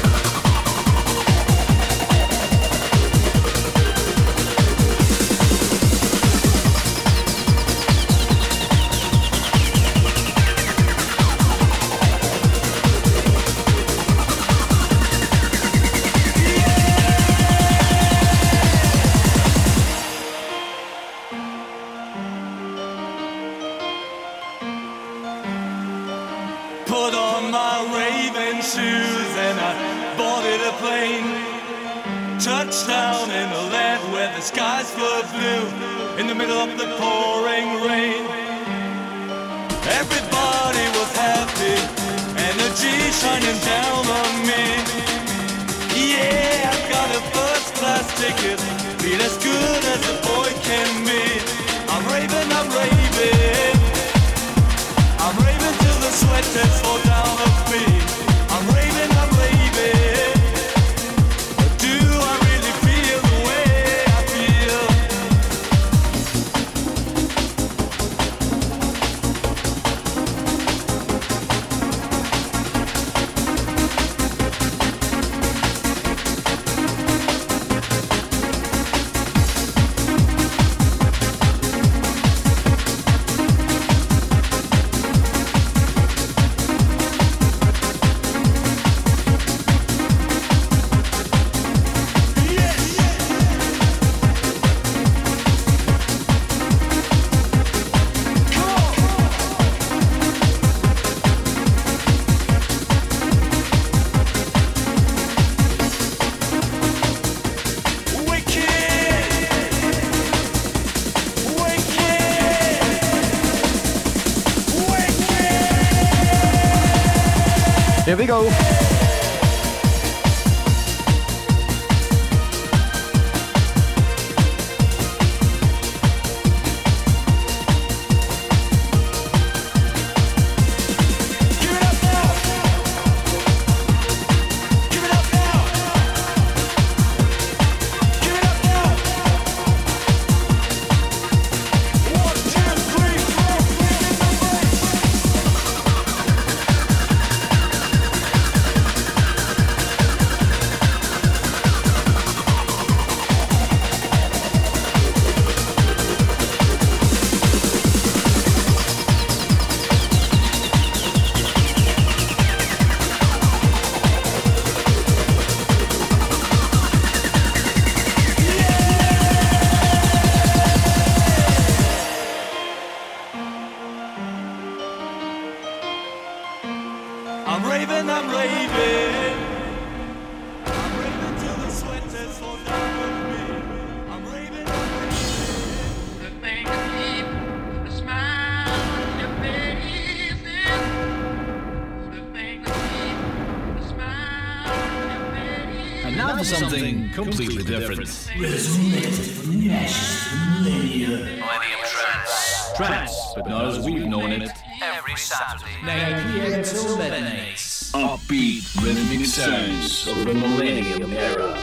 [200.59, 201.17] Millennia.
[201.17, 202.71] Millennium Trance.
[202.75, 204.49] Trance, but not as we've known it.
[204.81, 205.65] Every Saturday.
[205.83, 206.63] 9 p.m.
[206.63, 207.55] till midnight.
[207.93, 211.57] Upbeat rhythmic sounds of the Millennium Era.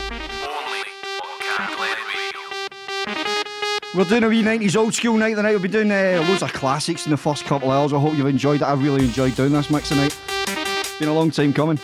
[3.95, 5.53] We're doing a wee 90s old school night tonight.
[5.53, 7.93] We'll be doing uh, loads of classics in the first couple of hours.
[7.93, 8.65] I hope you've enjoyed it.
[8.65, 10.15] I really enjoyed doing this mix tonight.
[10.99, 11.79] Been a long time coming.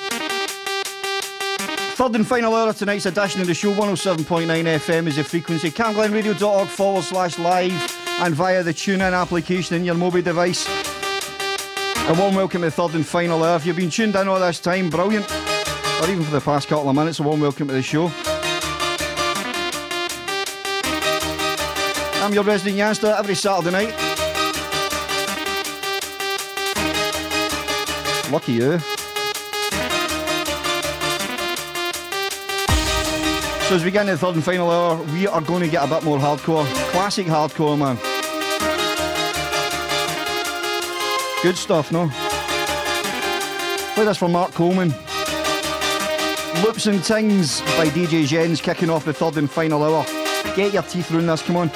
[2.03, 5.71] Third and final hour of tonight's edition of the show, 107.9 FM is the frequency.
[5.71, 7.71] CamGlenRadio.org forward slash live
[8.19, 10.67] and via the TuneIn application in your mobile device.
[12.09, 13.55] A warm welcome to the third and final hour.
[13.55, 15.31] If you've been tuned in all this time, brilliant.
[16.03, 18.11] Or even for the past couple of minutes, a warm welcome to the show.
[22.21, 23.95] I'm your resident youngster every Saturday night.
[28.33, 28.81] Lucky you.
[33.73, 35.83] So as we get into the third and final hour, we are going to get
[35.83, 36.67] a bit more hardcore.
[36.91, 37.97] Classic hardcore, man.
[41.43, 42.11] Good stuff, no?
[43.95, 44.91] Play this from Mark Coleman.
[46.63, 50.05] Loops and Tings by DJ Jens kicking off the third and final hour.
[50.55, 51.71] Get your teeth through this, come on.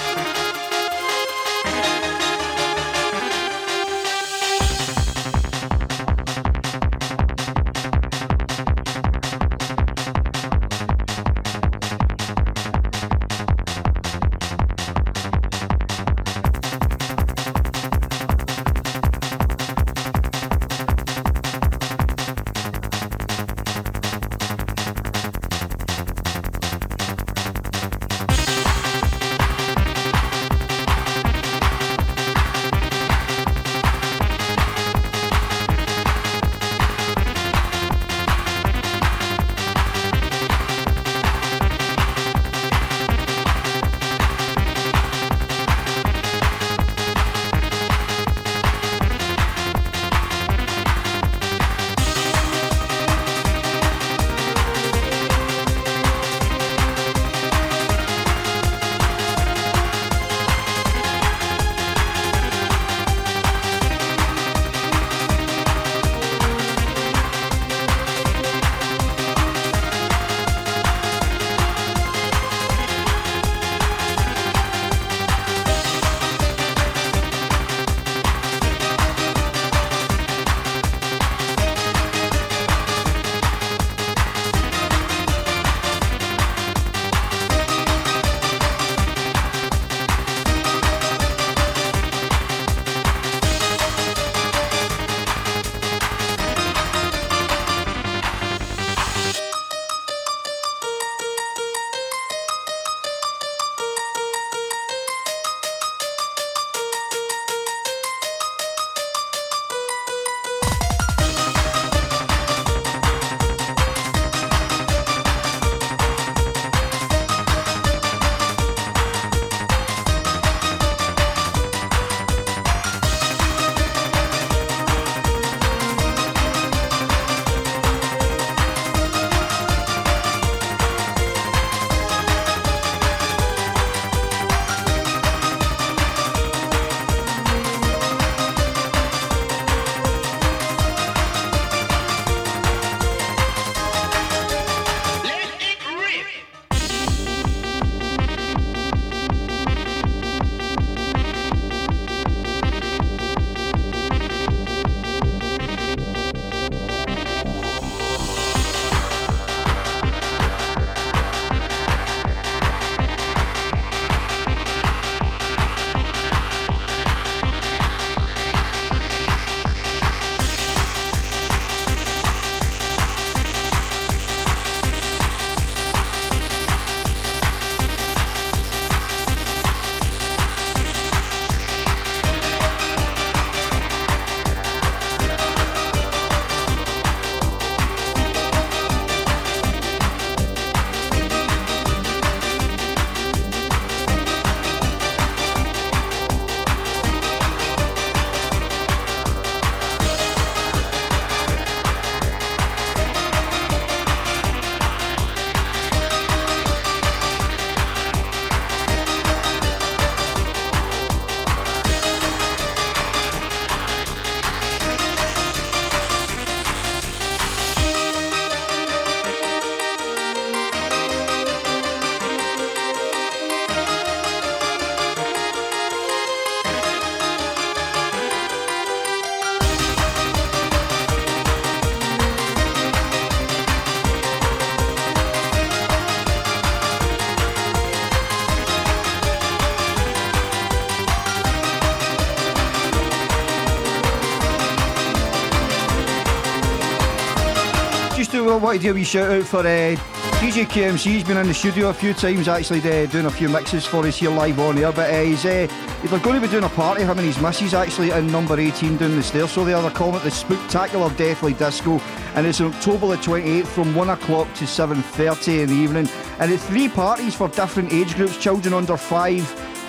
[248.56, 249.94] Uh, want to do a shout out for uh,
[250.40, 251.04] DJ KMC.
[251.04, 254.06] He's been in the studio a few times, actually uh, doing a few mixes for
[254.06, 254.92] us here live on air.
[254.92, 255.68] But uh, he's uh,
[256.04, 258.96] they're going to be doing a party, him and his missus, actually, in number 18
[258.96, 259.50] down the stairs.
[259.50, 262.00] So they are calling it the Spooktacular Deathly Disco,
[262.34, 266.08] and it's October the 28th from 1 o'clock to 7:30 in the evening.
[266.38, 269.46] And it's three parties for different age groups: children under five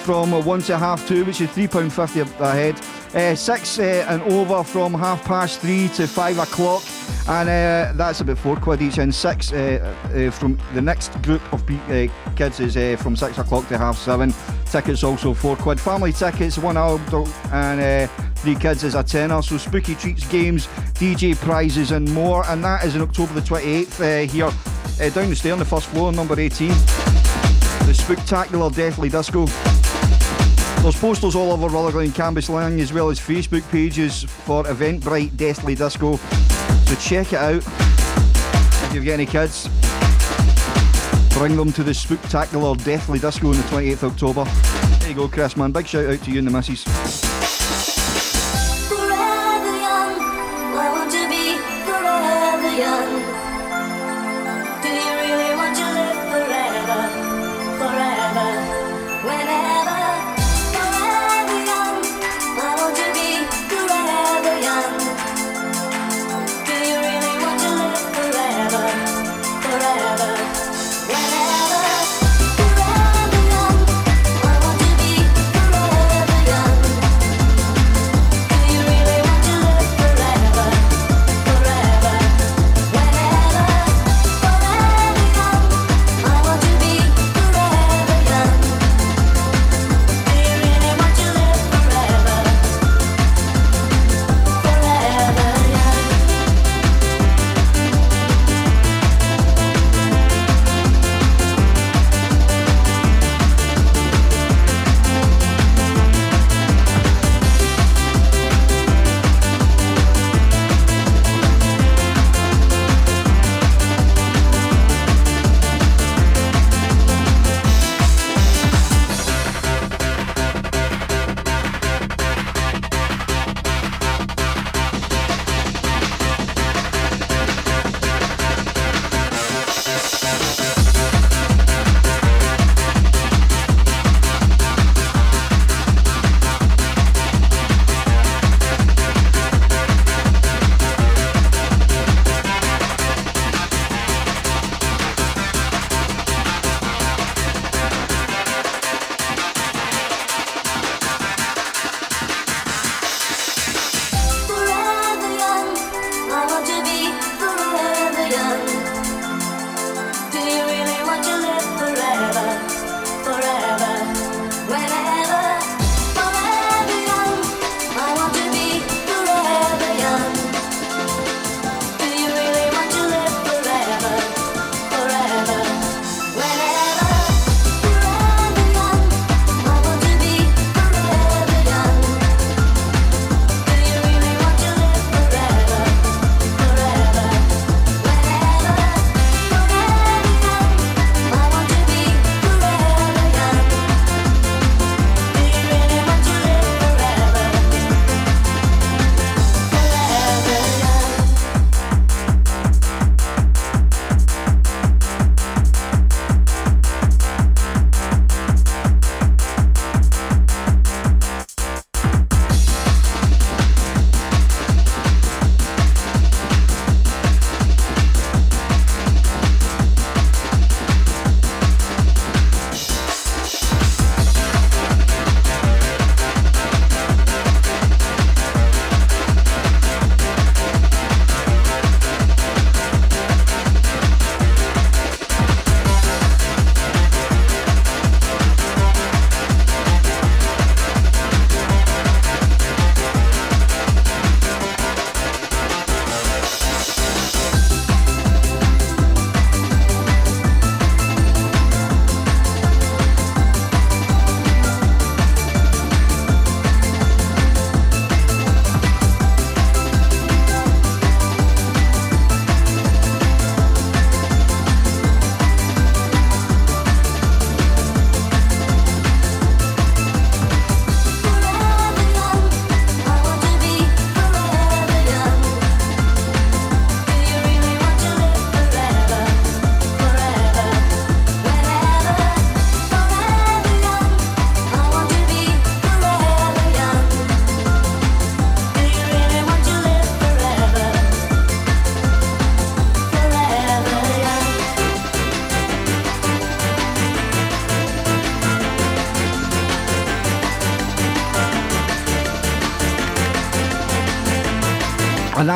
[0.08, 2.80] from uh, one to half two, which is three pound fifty a head.
[3.14, 6.82] Uh, six uh, and over from half past three to five o'clock,
[7.30, 8.98] and uh, that's about four quid each.
[8.98, 13.38] And six uh, uh, from the next group of uh, kids is uh, from six
[13.38, 14.34] o'clock to half seven.
[14.66, 15.80] Tickets also four quid.
[15.80, 19.42] Family tickets one adult and three kids is a tenner.
[19.42, 22.46] So spooky treats, games, DJ prizes, and more.
[22.48, 24.52] And that is in October the twenty eighth uh, here
[25.12, 26.70] down the stair on the first floor, number eighteen.
[26.70, 29.48] The spectacular Deathly Disco.
[30.82, 35.76] There's posters all over Rutherglen and Cambuslang as well as Facebook pages for Eventbrite Deathly
[35.76, 36.18] Disco.
[36.88, 37.64] So check it out.
[38.86, 39.68] If you've got any kids,
[41.38, 44.46] bring them to the Spooktacular Deathly Disco on the 28th of October.
[45.00, 45.74] There you go, Chris, man.
[45.74, 46.86] Big shout out to you and the missus.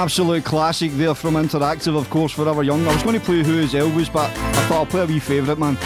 [0.02, 2.88] Absolute classic there from Interactive, of course, Forever Young.
[2.88, 5.20] I was going to play Who Is Elvis, but I thought I'll play a wee
[5.20, 5.78] favourite, man.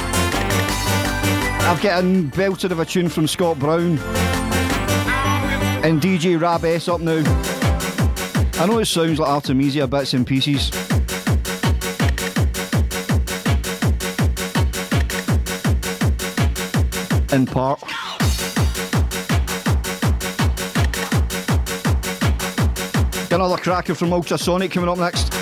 [1.65, 3.99] I've a belted of a tune from Scott Brown
[5.83, 7.21] and DJ Rab S up now.
[8.57, 10.71] I know it sounds like Artemesia bits and pieces.
[17.33, 17.94] In part.
[23.45, 25.34] Another cracker from Ultrasonic coming up next.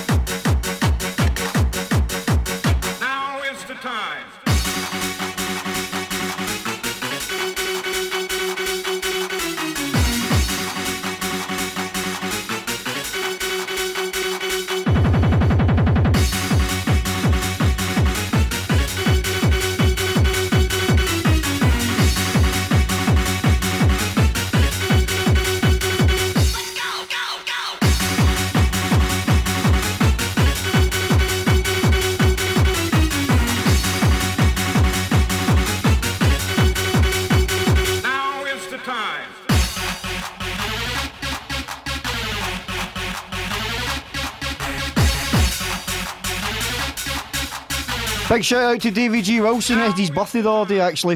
[48.34, 49.40] Big shout out to Davy G.
[49.40, 49.78] Wilson.
[49.78, 51.14] It's his birthday the other day, actually.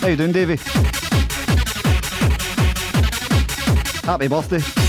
[0.00, 0.56] How you doing, Davy?
[4.04, 4.79] Happy birthday.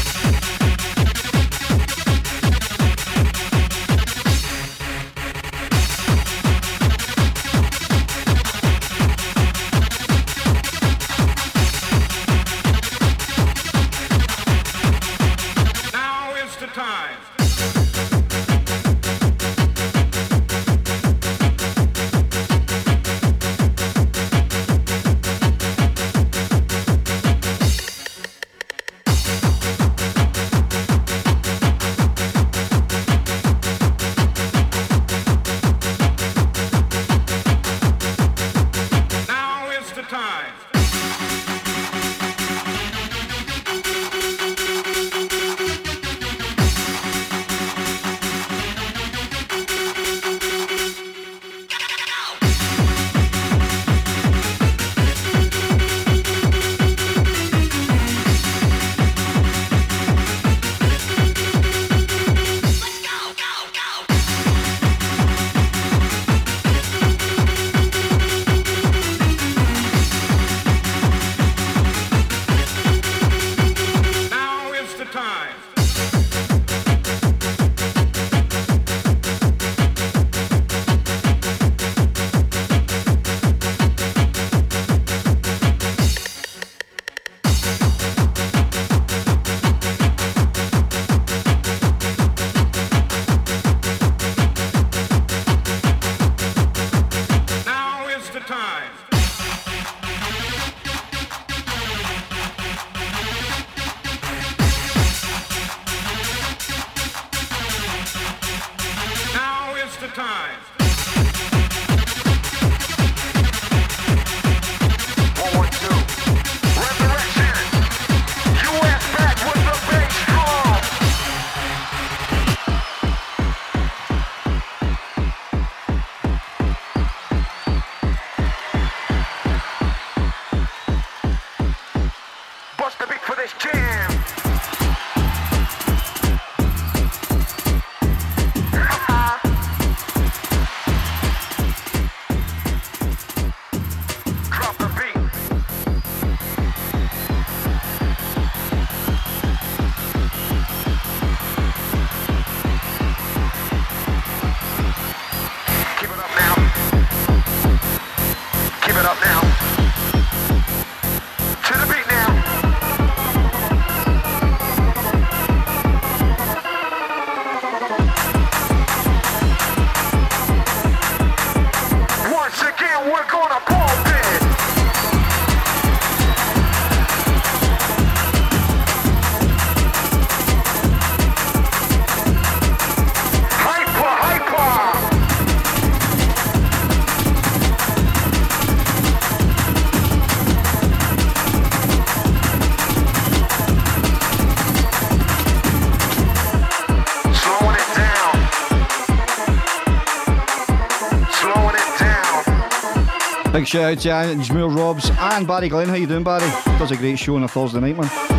[203.71, 205.87] Shout out to Jamil Robs and Barry Glenn.
[205.87, 206.45] How you doing, Barry?
[206.77, 208.30] Does a great show on a Thursday night, man.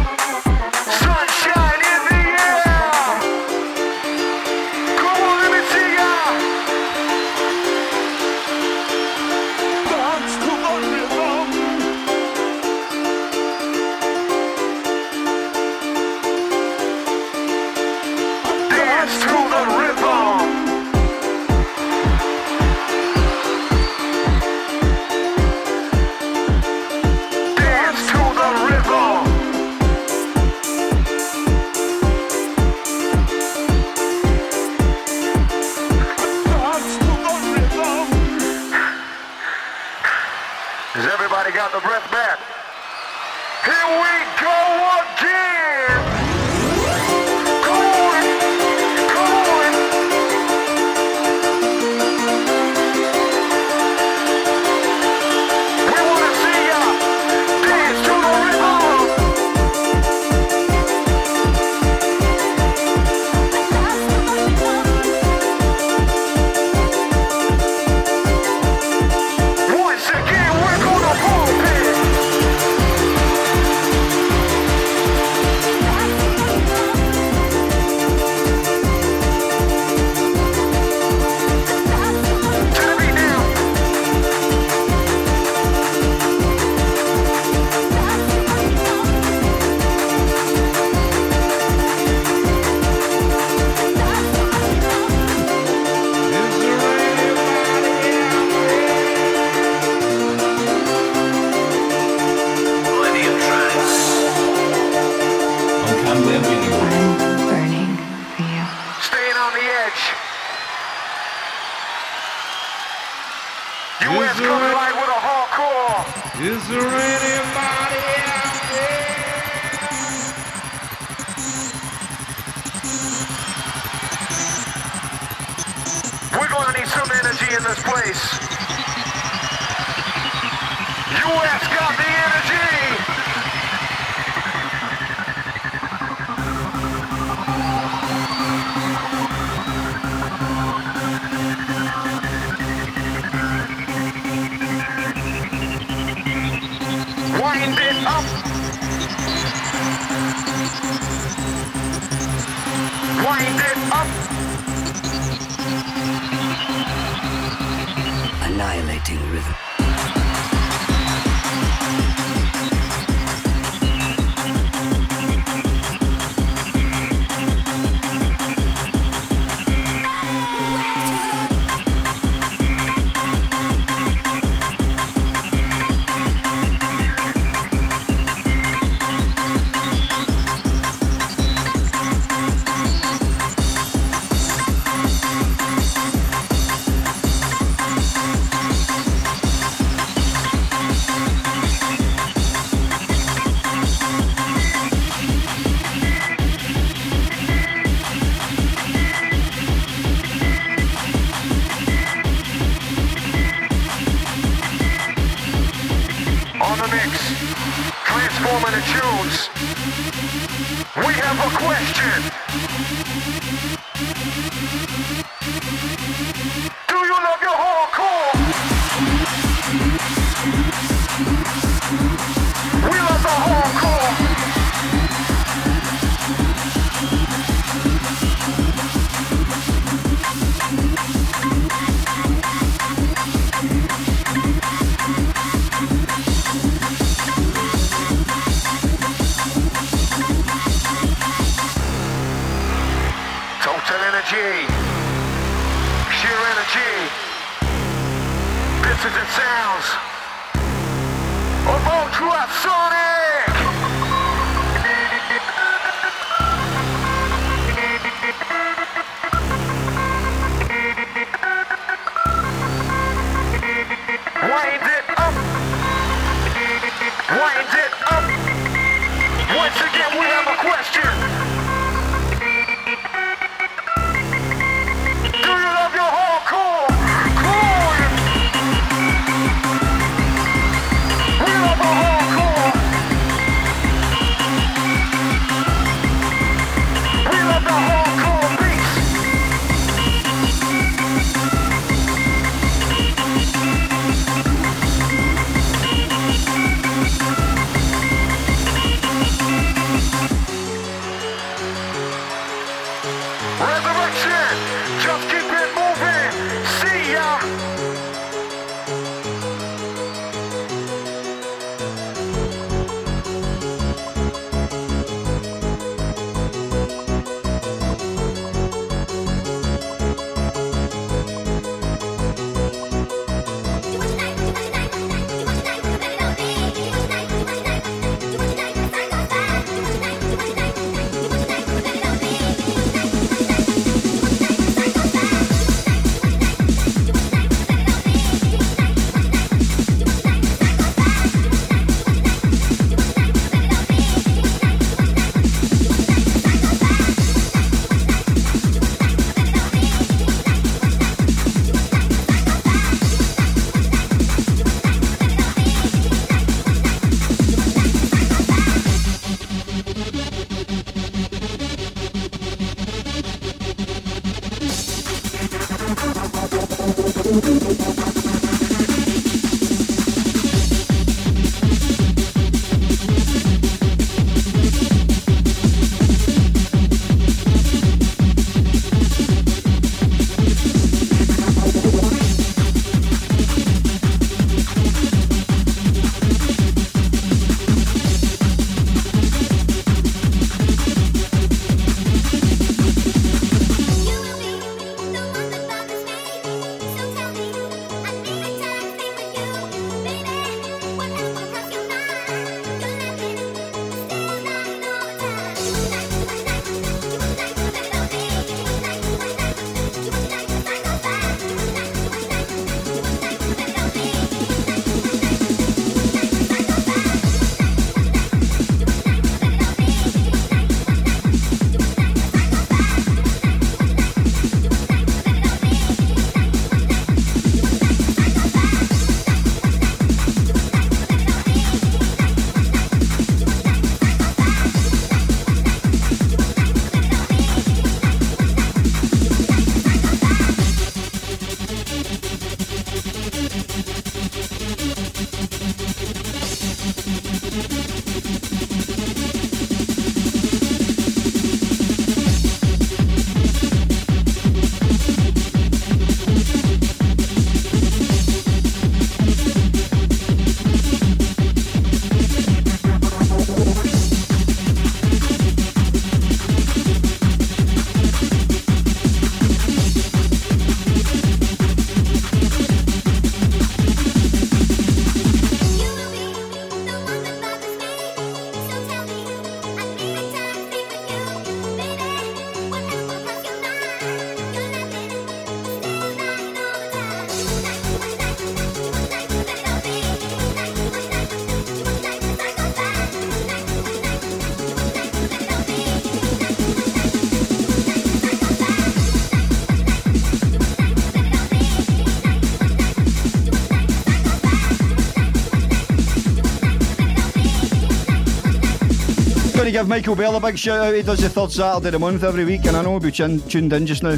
[509.72, 510.94] Give Michael Bell a big shout out.
[510.94, 513.10] He does the third Saturday of the month every week, and I know he'll be
[513.10, 514.16] tuned in just now.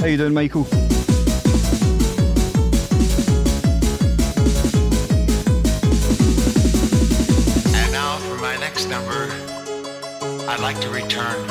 [0.00, 0.66] How you doing, Michael?
[7.72, 9.30] And now for my next number,
[10.48, 11.45] I'd like to return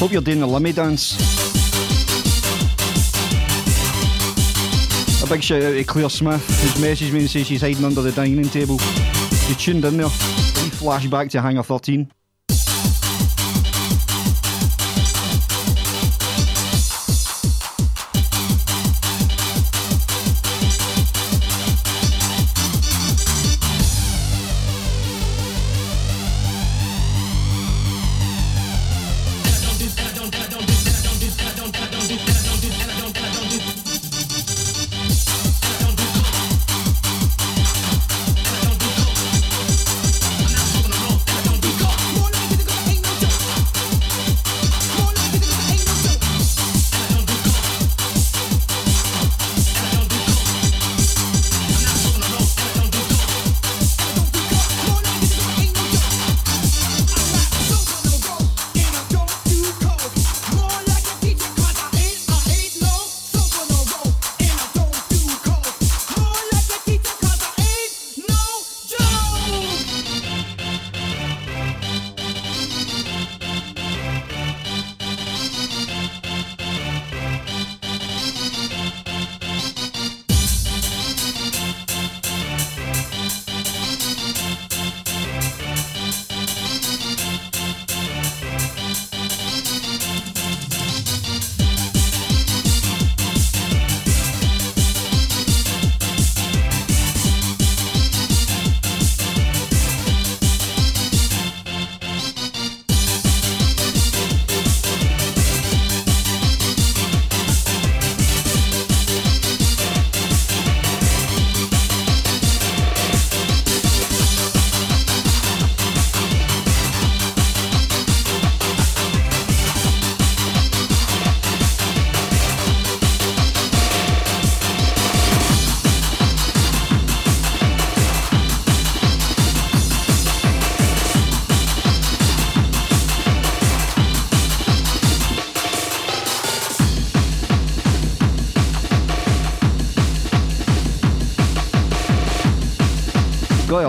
[0.00, 1.14] Hope you're doing the Limmy dance.
[5.22, 8.00] A big shout out to Claire Smith, who's messaged me and says she's hiding under
[8.00, 8.78] the dining table.
[9.46, 10.06] She tuned in there.
[10.06, 12.10] We flash back to Hangar 13.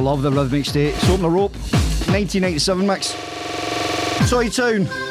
[0.02, 0.96] love the rhythmic state.
[0.96, 1.54] It's open the rope.
[2.12, 4.30] 1997 mix.
[4.30, 5.11] Toy Town.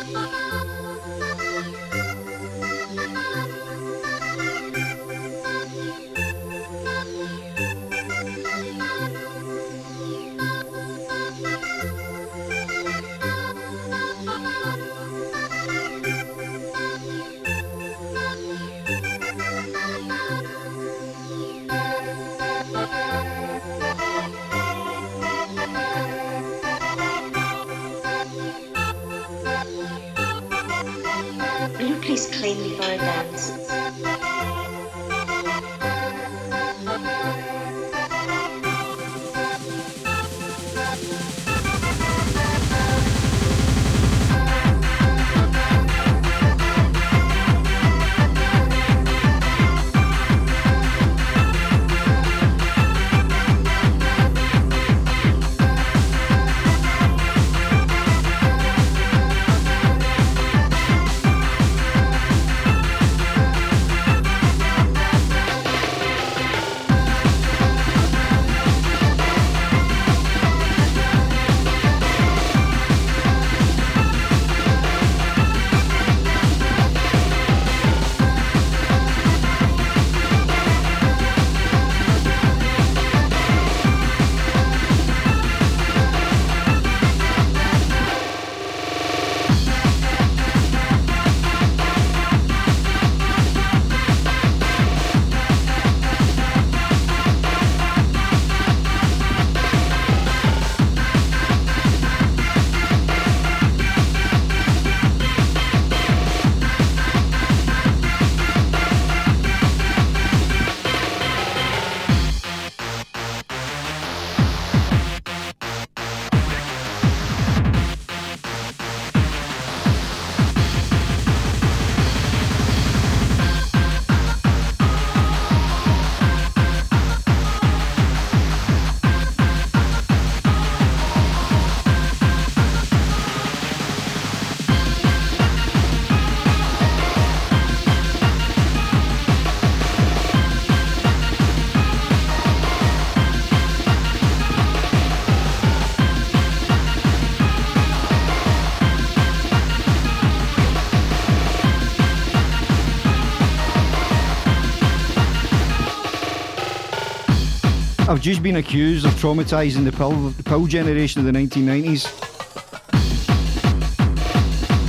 [158.10, 162.08] I've just been accused of traumatising the pill, the pill generation of the 1990s.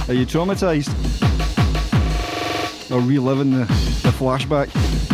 [0.09, 0.90] Are you traumatised?
[2.90, 5.10] Or reliving the, the flashback?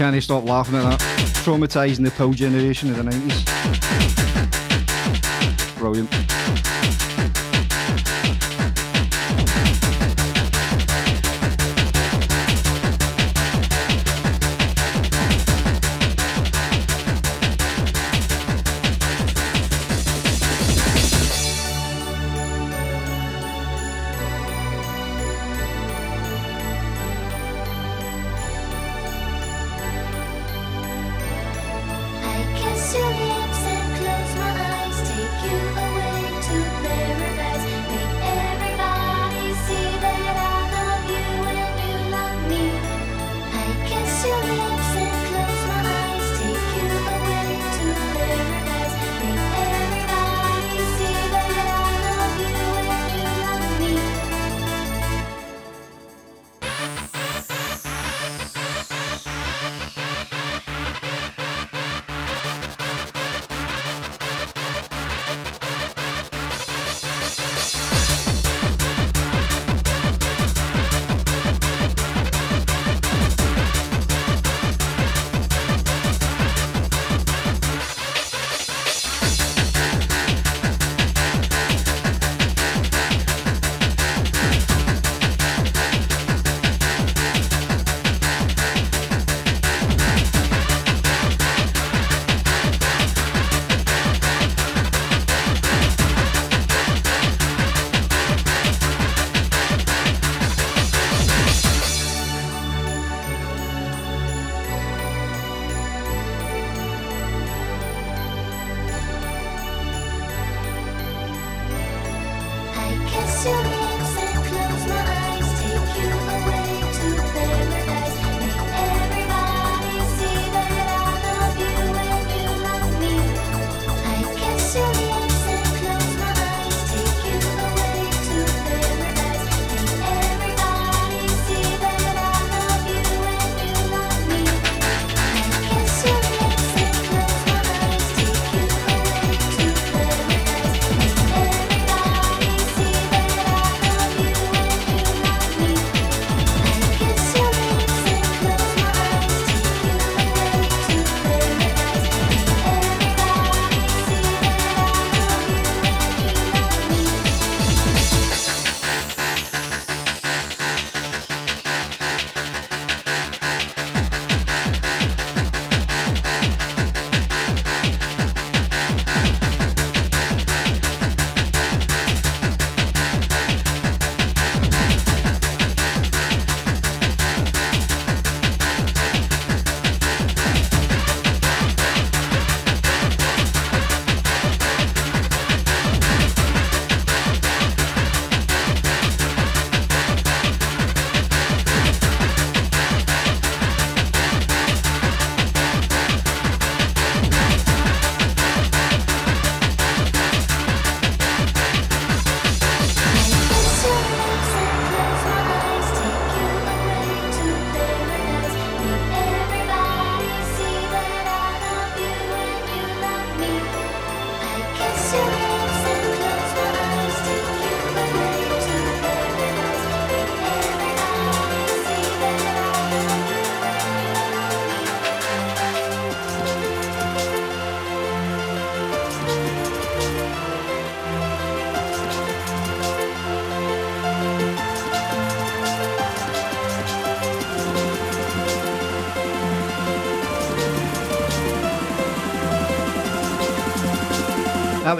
[0.00, 0.98] Can I stop laughing at that?
[1.44, 4.29] Traumatizing the pill generation of the 90s.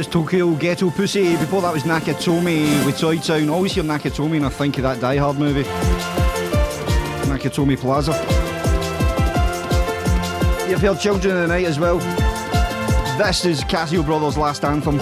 [0.01, 1.37] Was Tokyo Ghetto Pussy.
[1.37, 3.51] Before that was Nakatomi with Toy Town.
[3.51, 5.65] Always hear Nakatomi and I think of that Die Hard movie.
[7.29, 8.13] Nakatomi Plaza.
[10.71, 11.99] You've heard Children of the Night as well.
[13.19, 14.99] This is Casio Brothers' last anthem.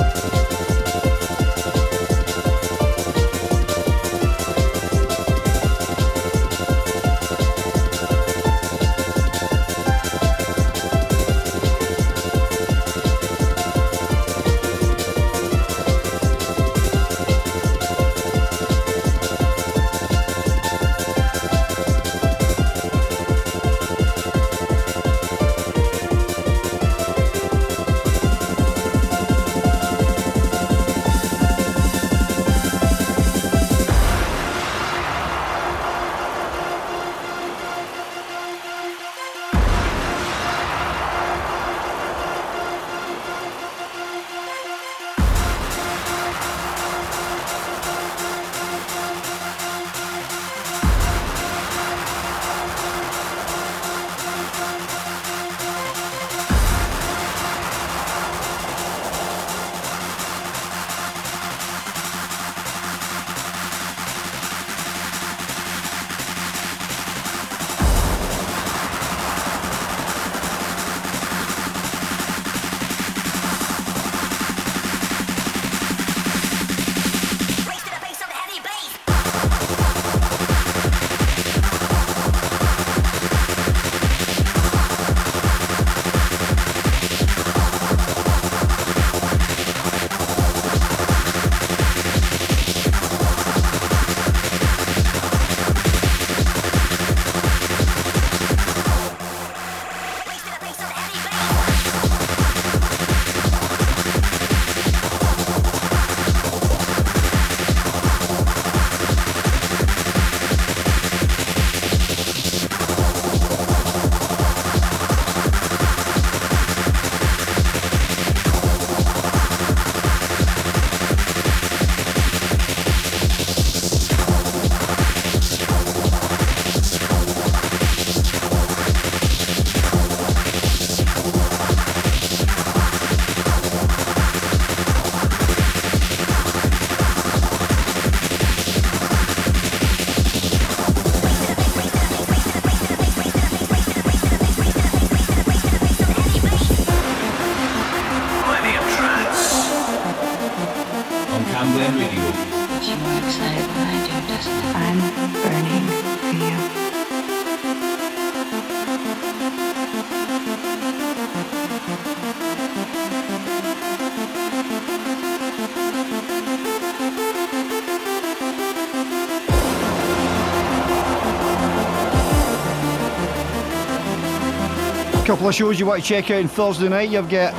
[175.39, 177.11] Couple of shows you want to check out on Thursday night.
[177.11, 177.53] You've got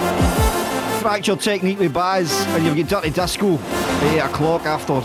[0.99, 4.99] Fracture Technique with Baz, and you've got Dirty Disco at 8 o'clock after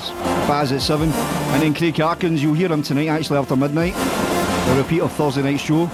[0.48, 1.08] Baz at 7.
[1.08, 3.94] And then Craig Harkins, you'll hear him tonight actually after midnight.
[3.94, 5.88] A repeat of Thursday night show.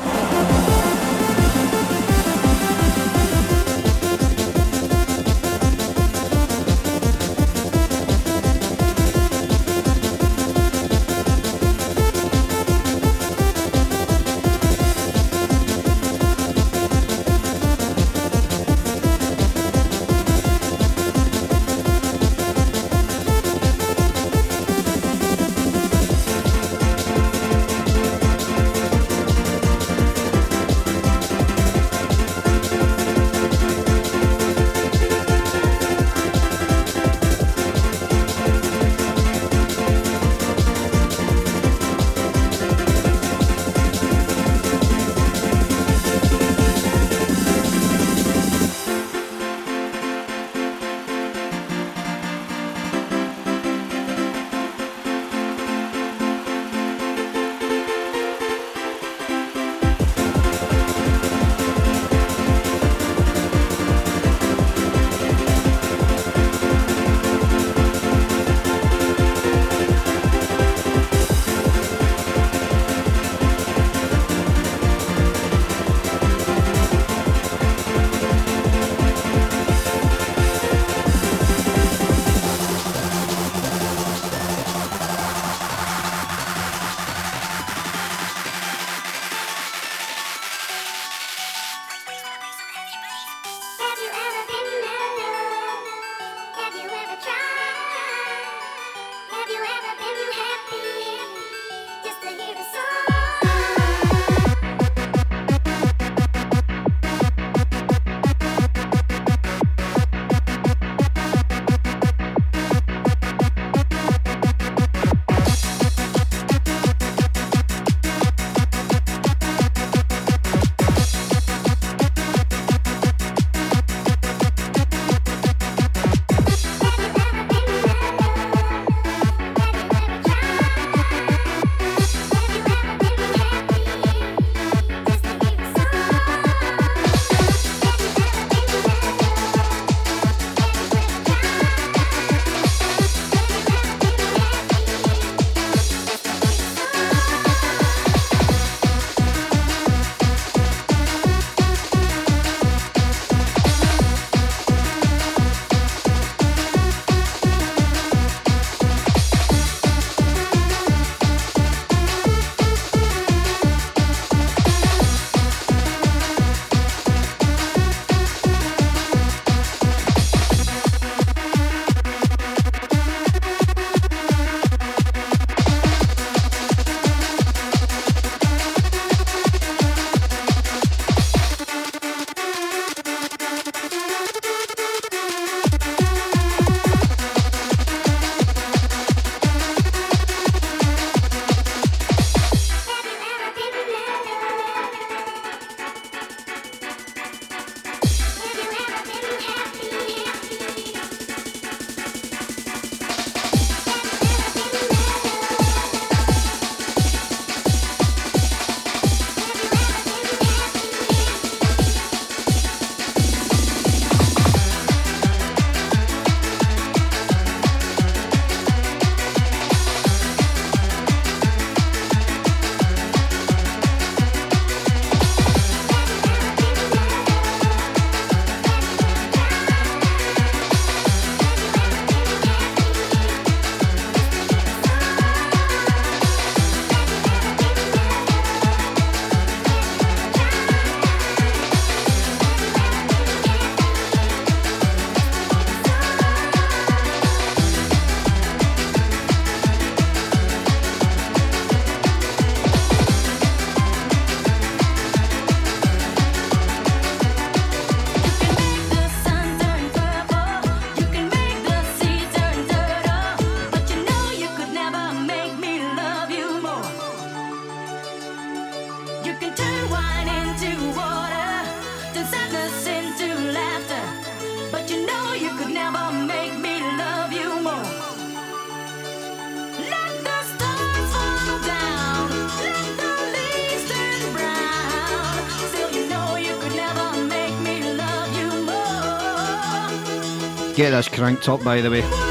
[290.80, 292.29] Get this cranked up, by the way.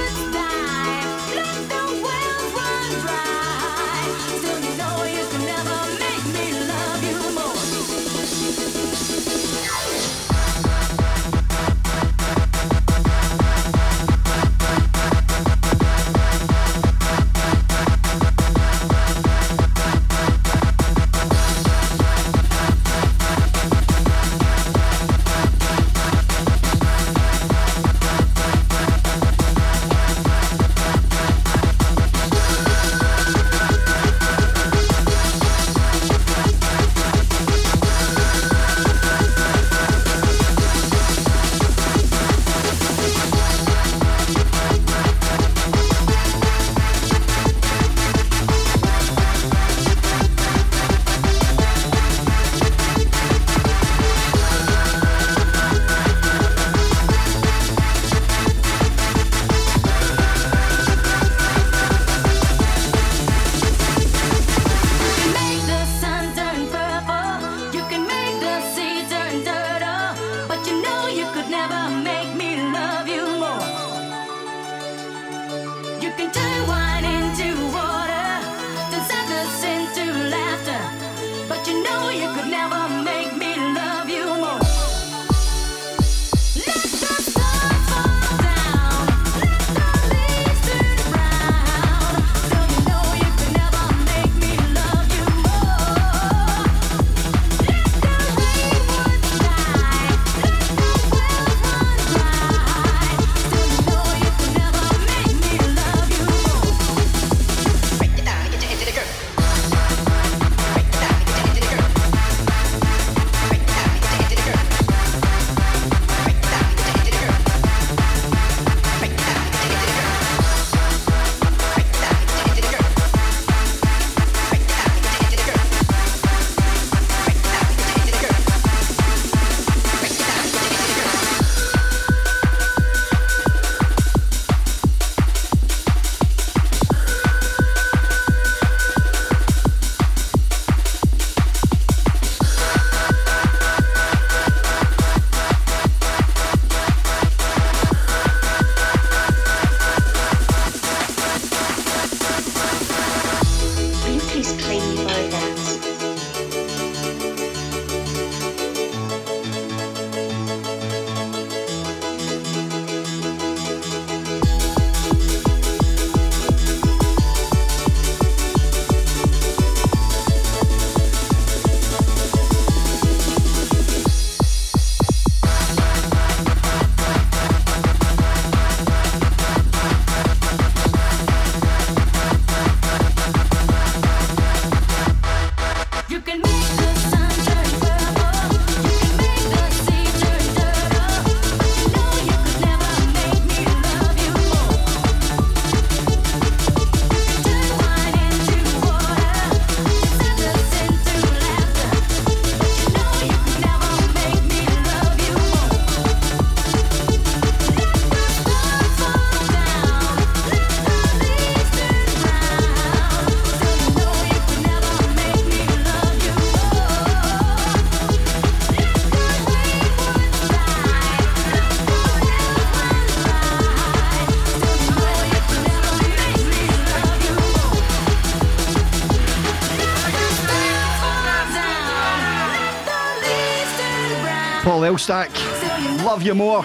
[236.04, 236.64] Love you more.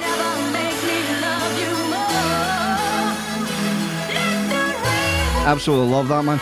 [5.46, 6.40] Absolutely love that man.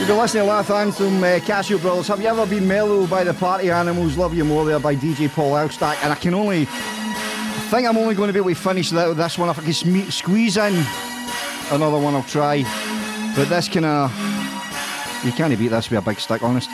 [0.00, 2.08] You've been listening to Last Anthem, uh, Casio Brothers.
[2.08, 4.16] Have you ever been mellow by the Party Animals?
[4.16, 6.02] Love You More there by DJ Paul Elstak.
[6.02, 9.16] And I can only, I think I'm only going to be able to finish that,
[9.16, 9.48] this one.
[9.48, 10.84] If I can squeeze in
[11.70, 12.64] another one, I'll try.
[13.36, 14.29] But this kind of,
[15.24, 16.70] you can't beat this with a big stick, honest.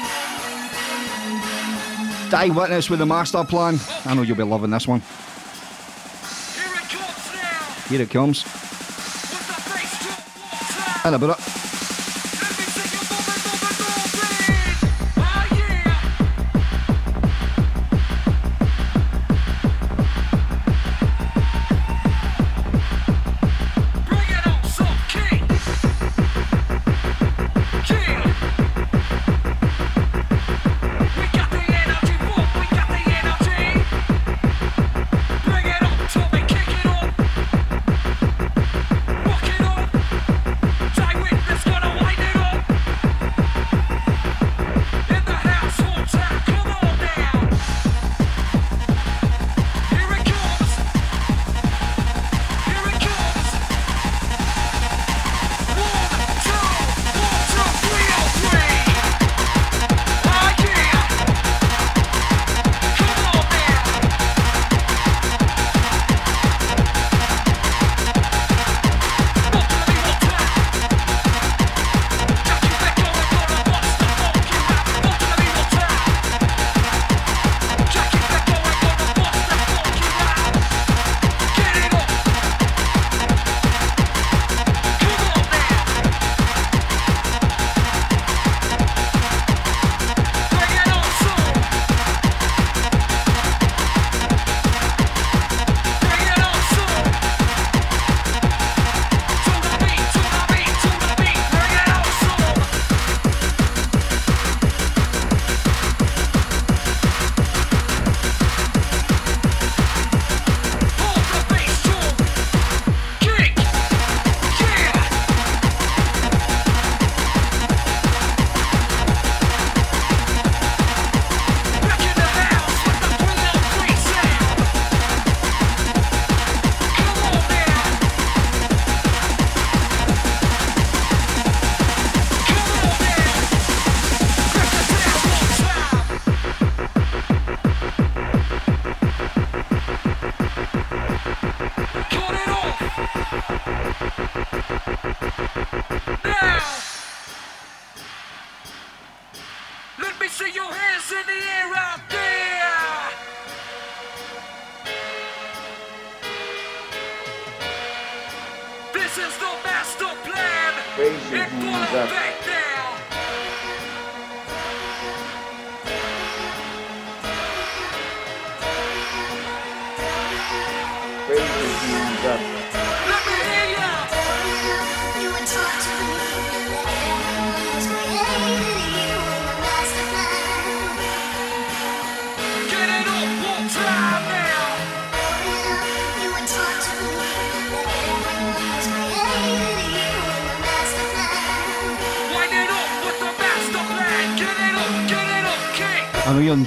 [2.31, 3.79] Die Witness with the master plan.
[4.05, 5.01] I know you'll be loving this one.
[7.89, 8.45] Here it comes.
[11.05, 11.29] And a bit.
[11.29, 11.56] We got the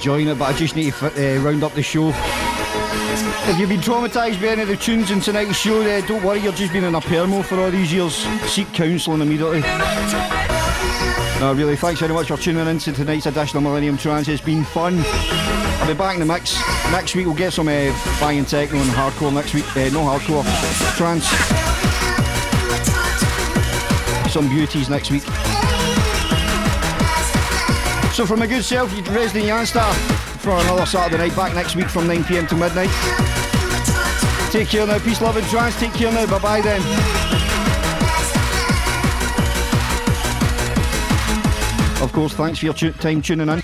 [0.00, 2.08] enjoying it, but I just need to uh, round up the show.
[3.50, 6.40] If you've been traumatised by any of the tunes in tonight's show, uh, don't worry,
[6.40, 8.14] you're just been in a permo for all these years.
[8.50, 9.60] Seek counselling immediately.
[11.38, 14.26] No, really, thanks very much for tuning in to tonight's edition of Millennium Trance.
[14.28, 15.02] It's been fun.
[15.04, 16.58] I'll be back in the mix.
[16.90, 19.66] Next week we'll get some uh, banging techno and hardcore next week.
[19.76, 20.46] Uh, no hardcore,
[20.96, 21.26] trance.
[24.32, 25.24] Some beauties next week.
[28.20, 29.94] So from my good self, Resident Yanzta
[30.40, 31.34] for another Saturday night.
[31.34, 32.90] Back next week from 9pm to midnight.
[34.52, 34.98] Take care now.
[34.98, 35.74] Peace, love and trance.
[35.80, 36.26] Take care now.
[36.26, 36.82] Bye-bye then.
[42.02, 43.59] Of course, thanks for your time tuning in.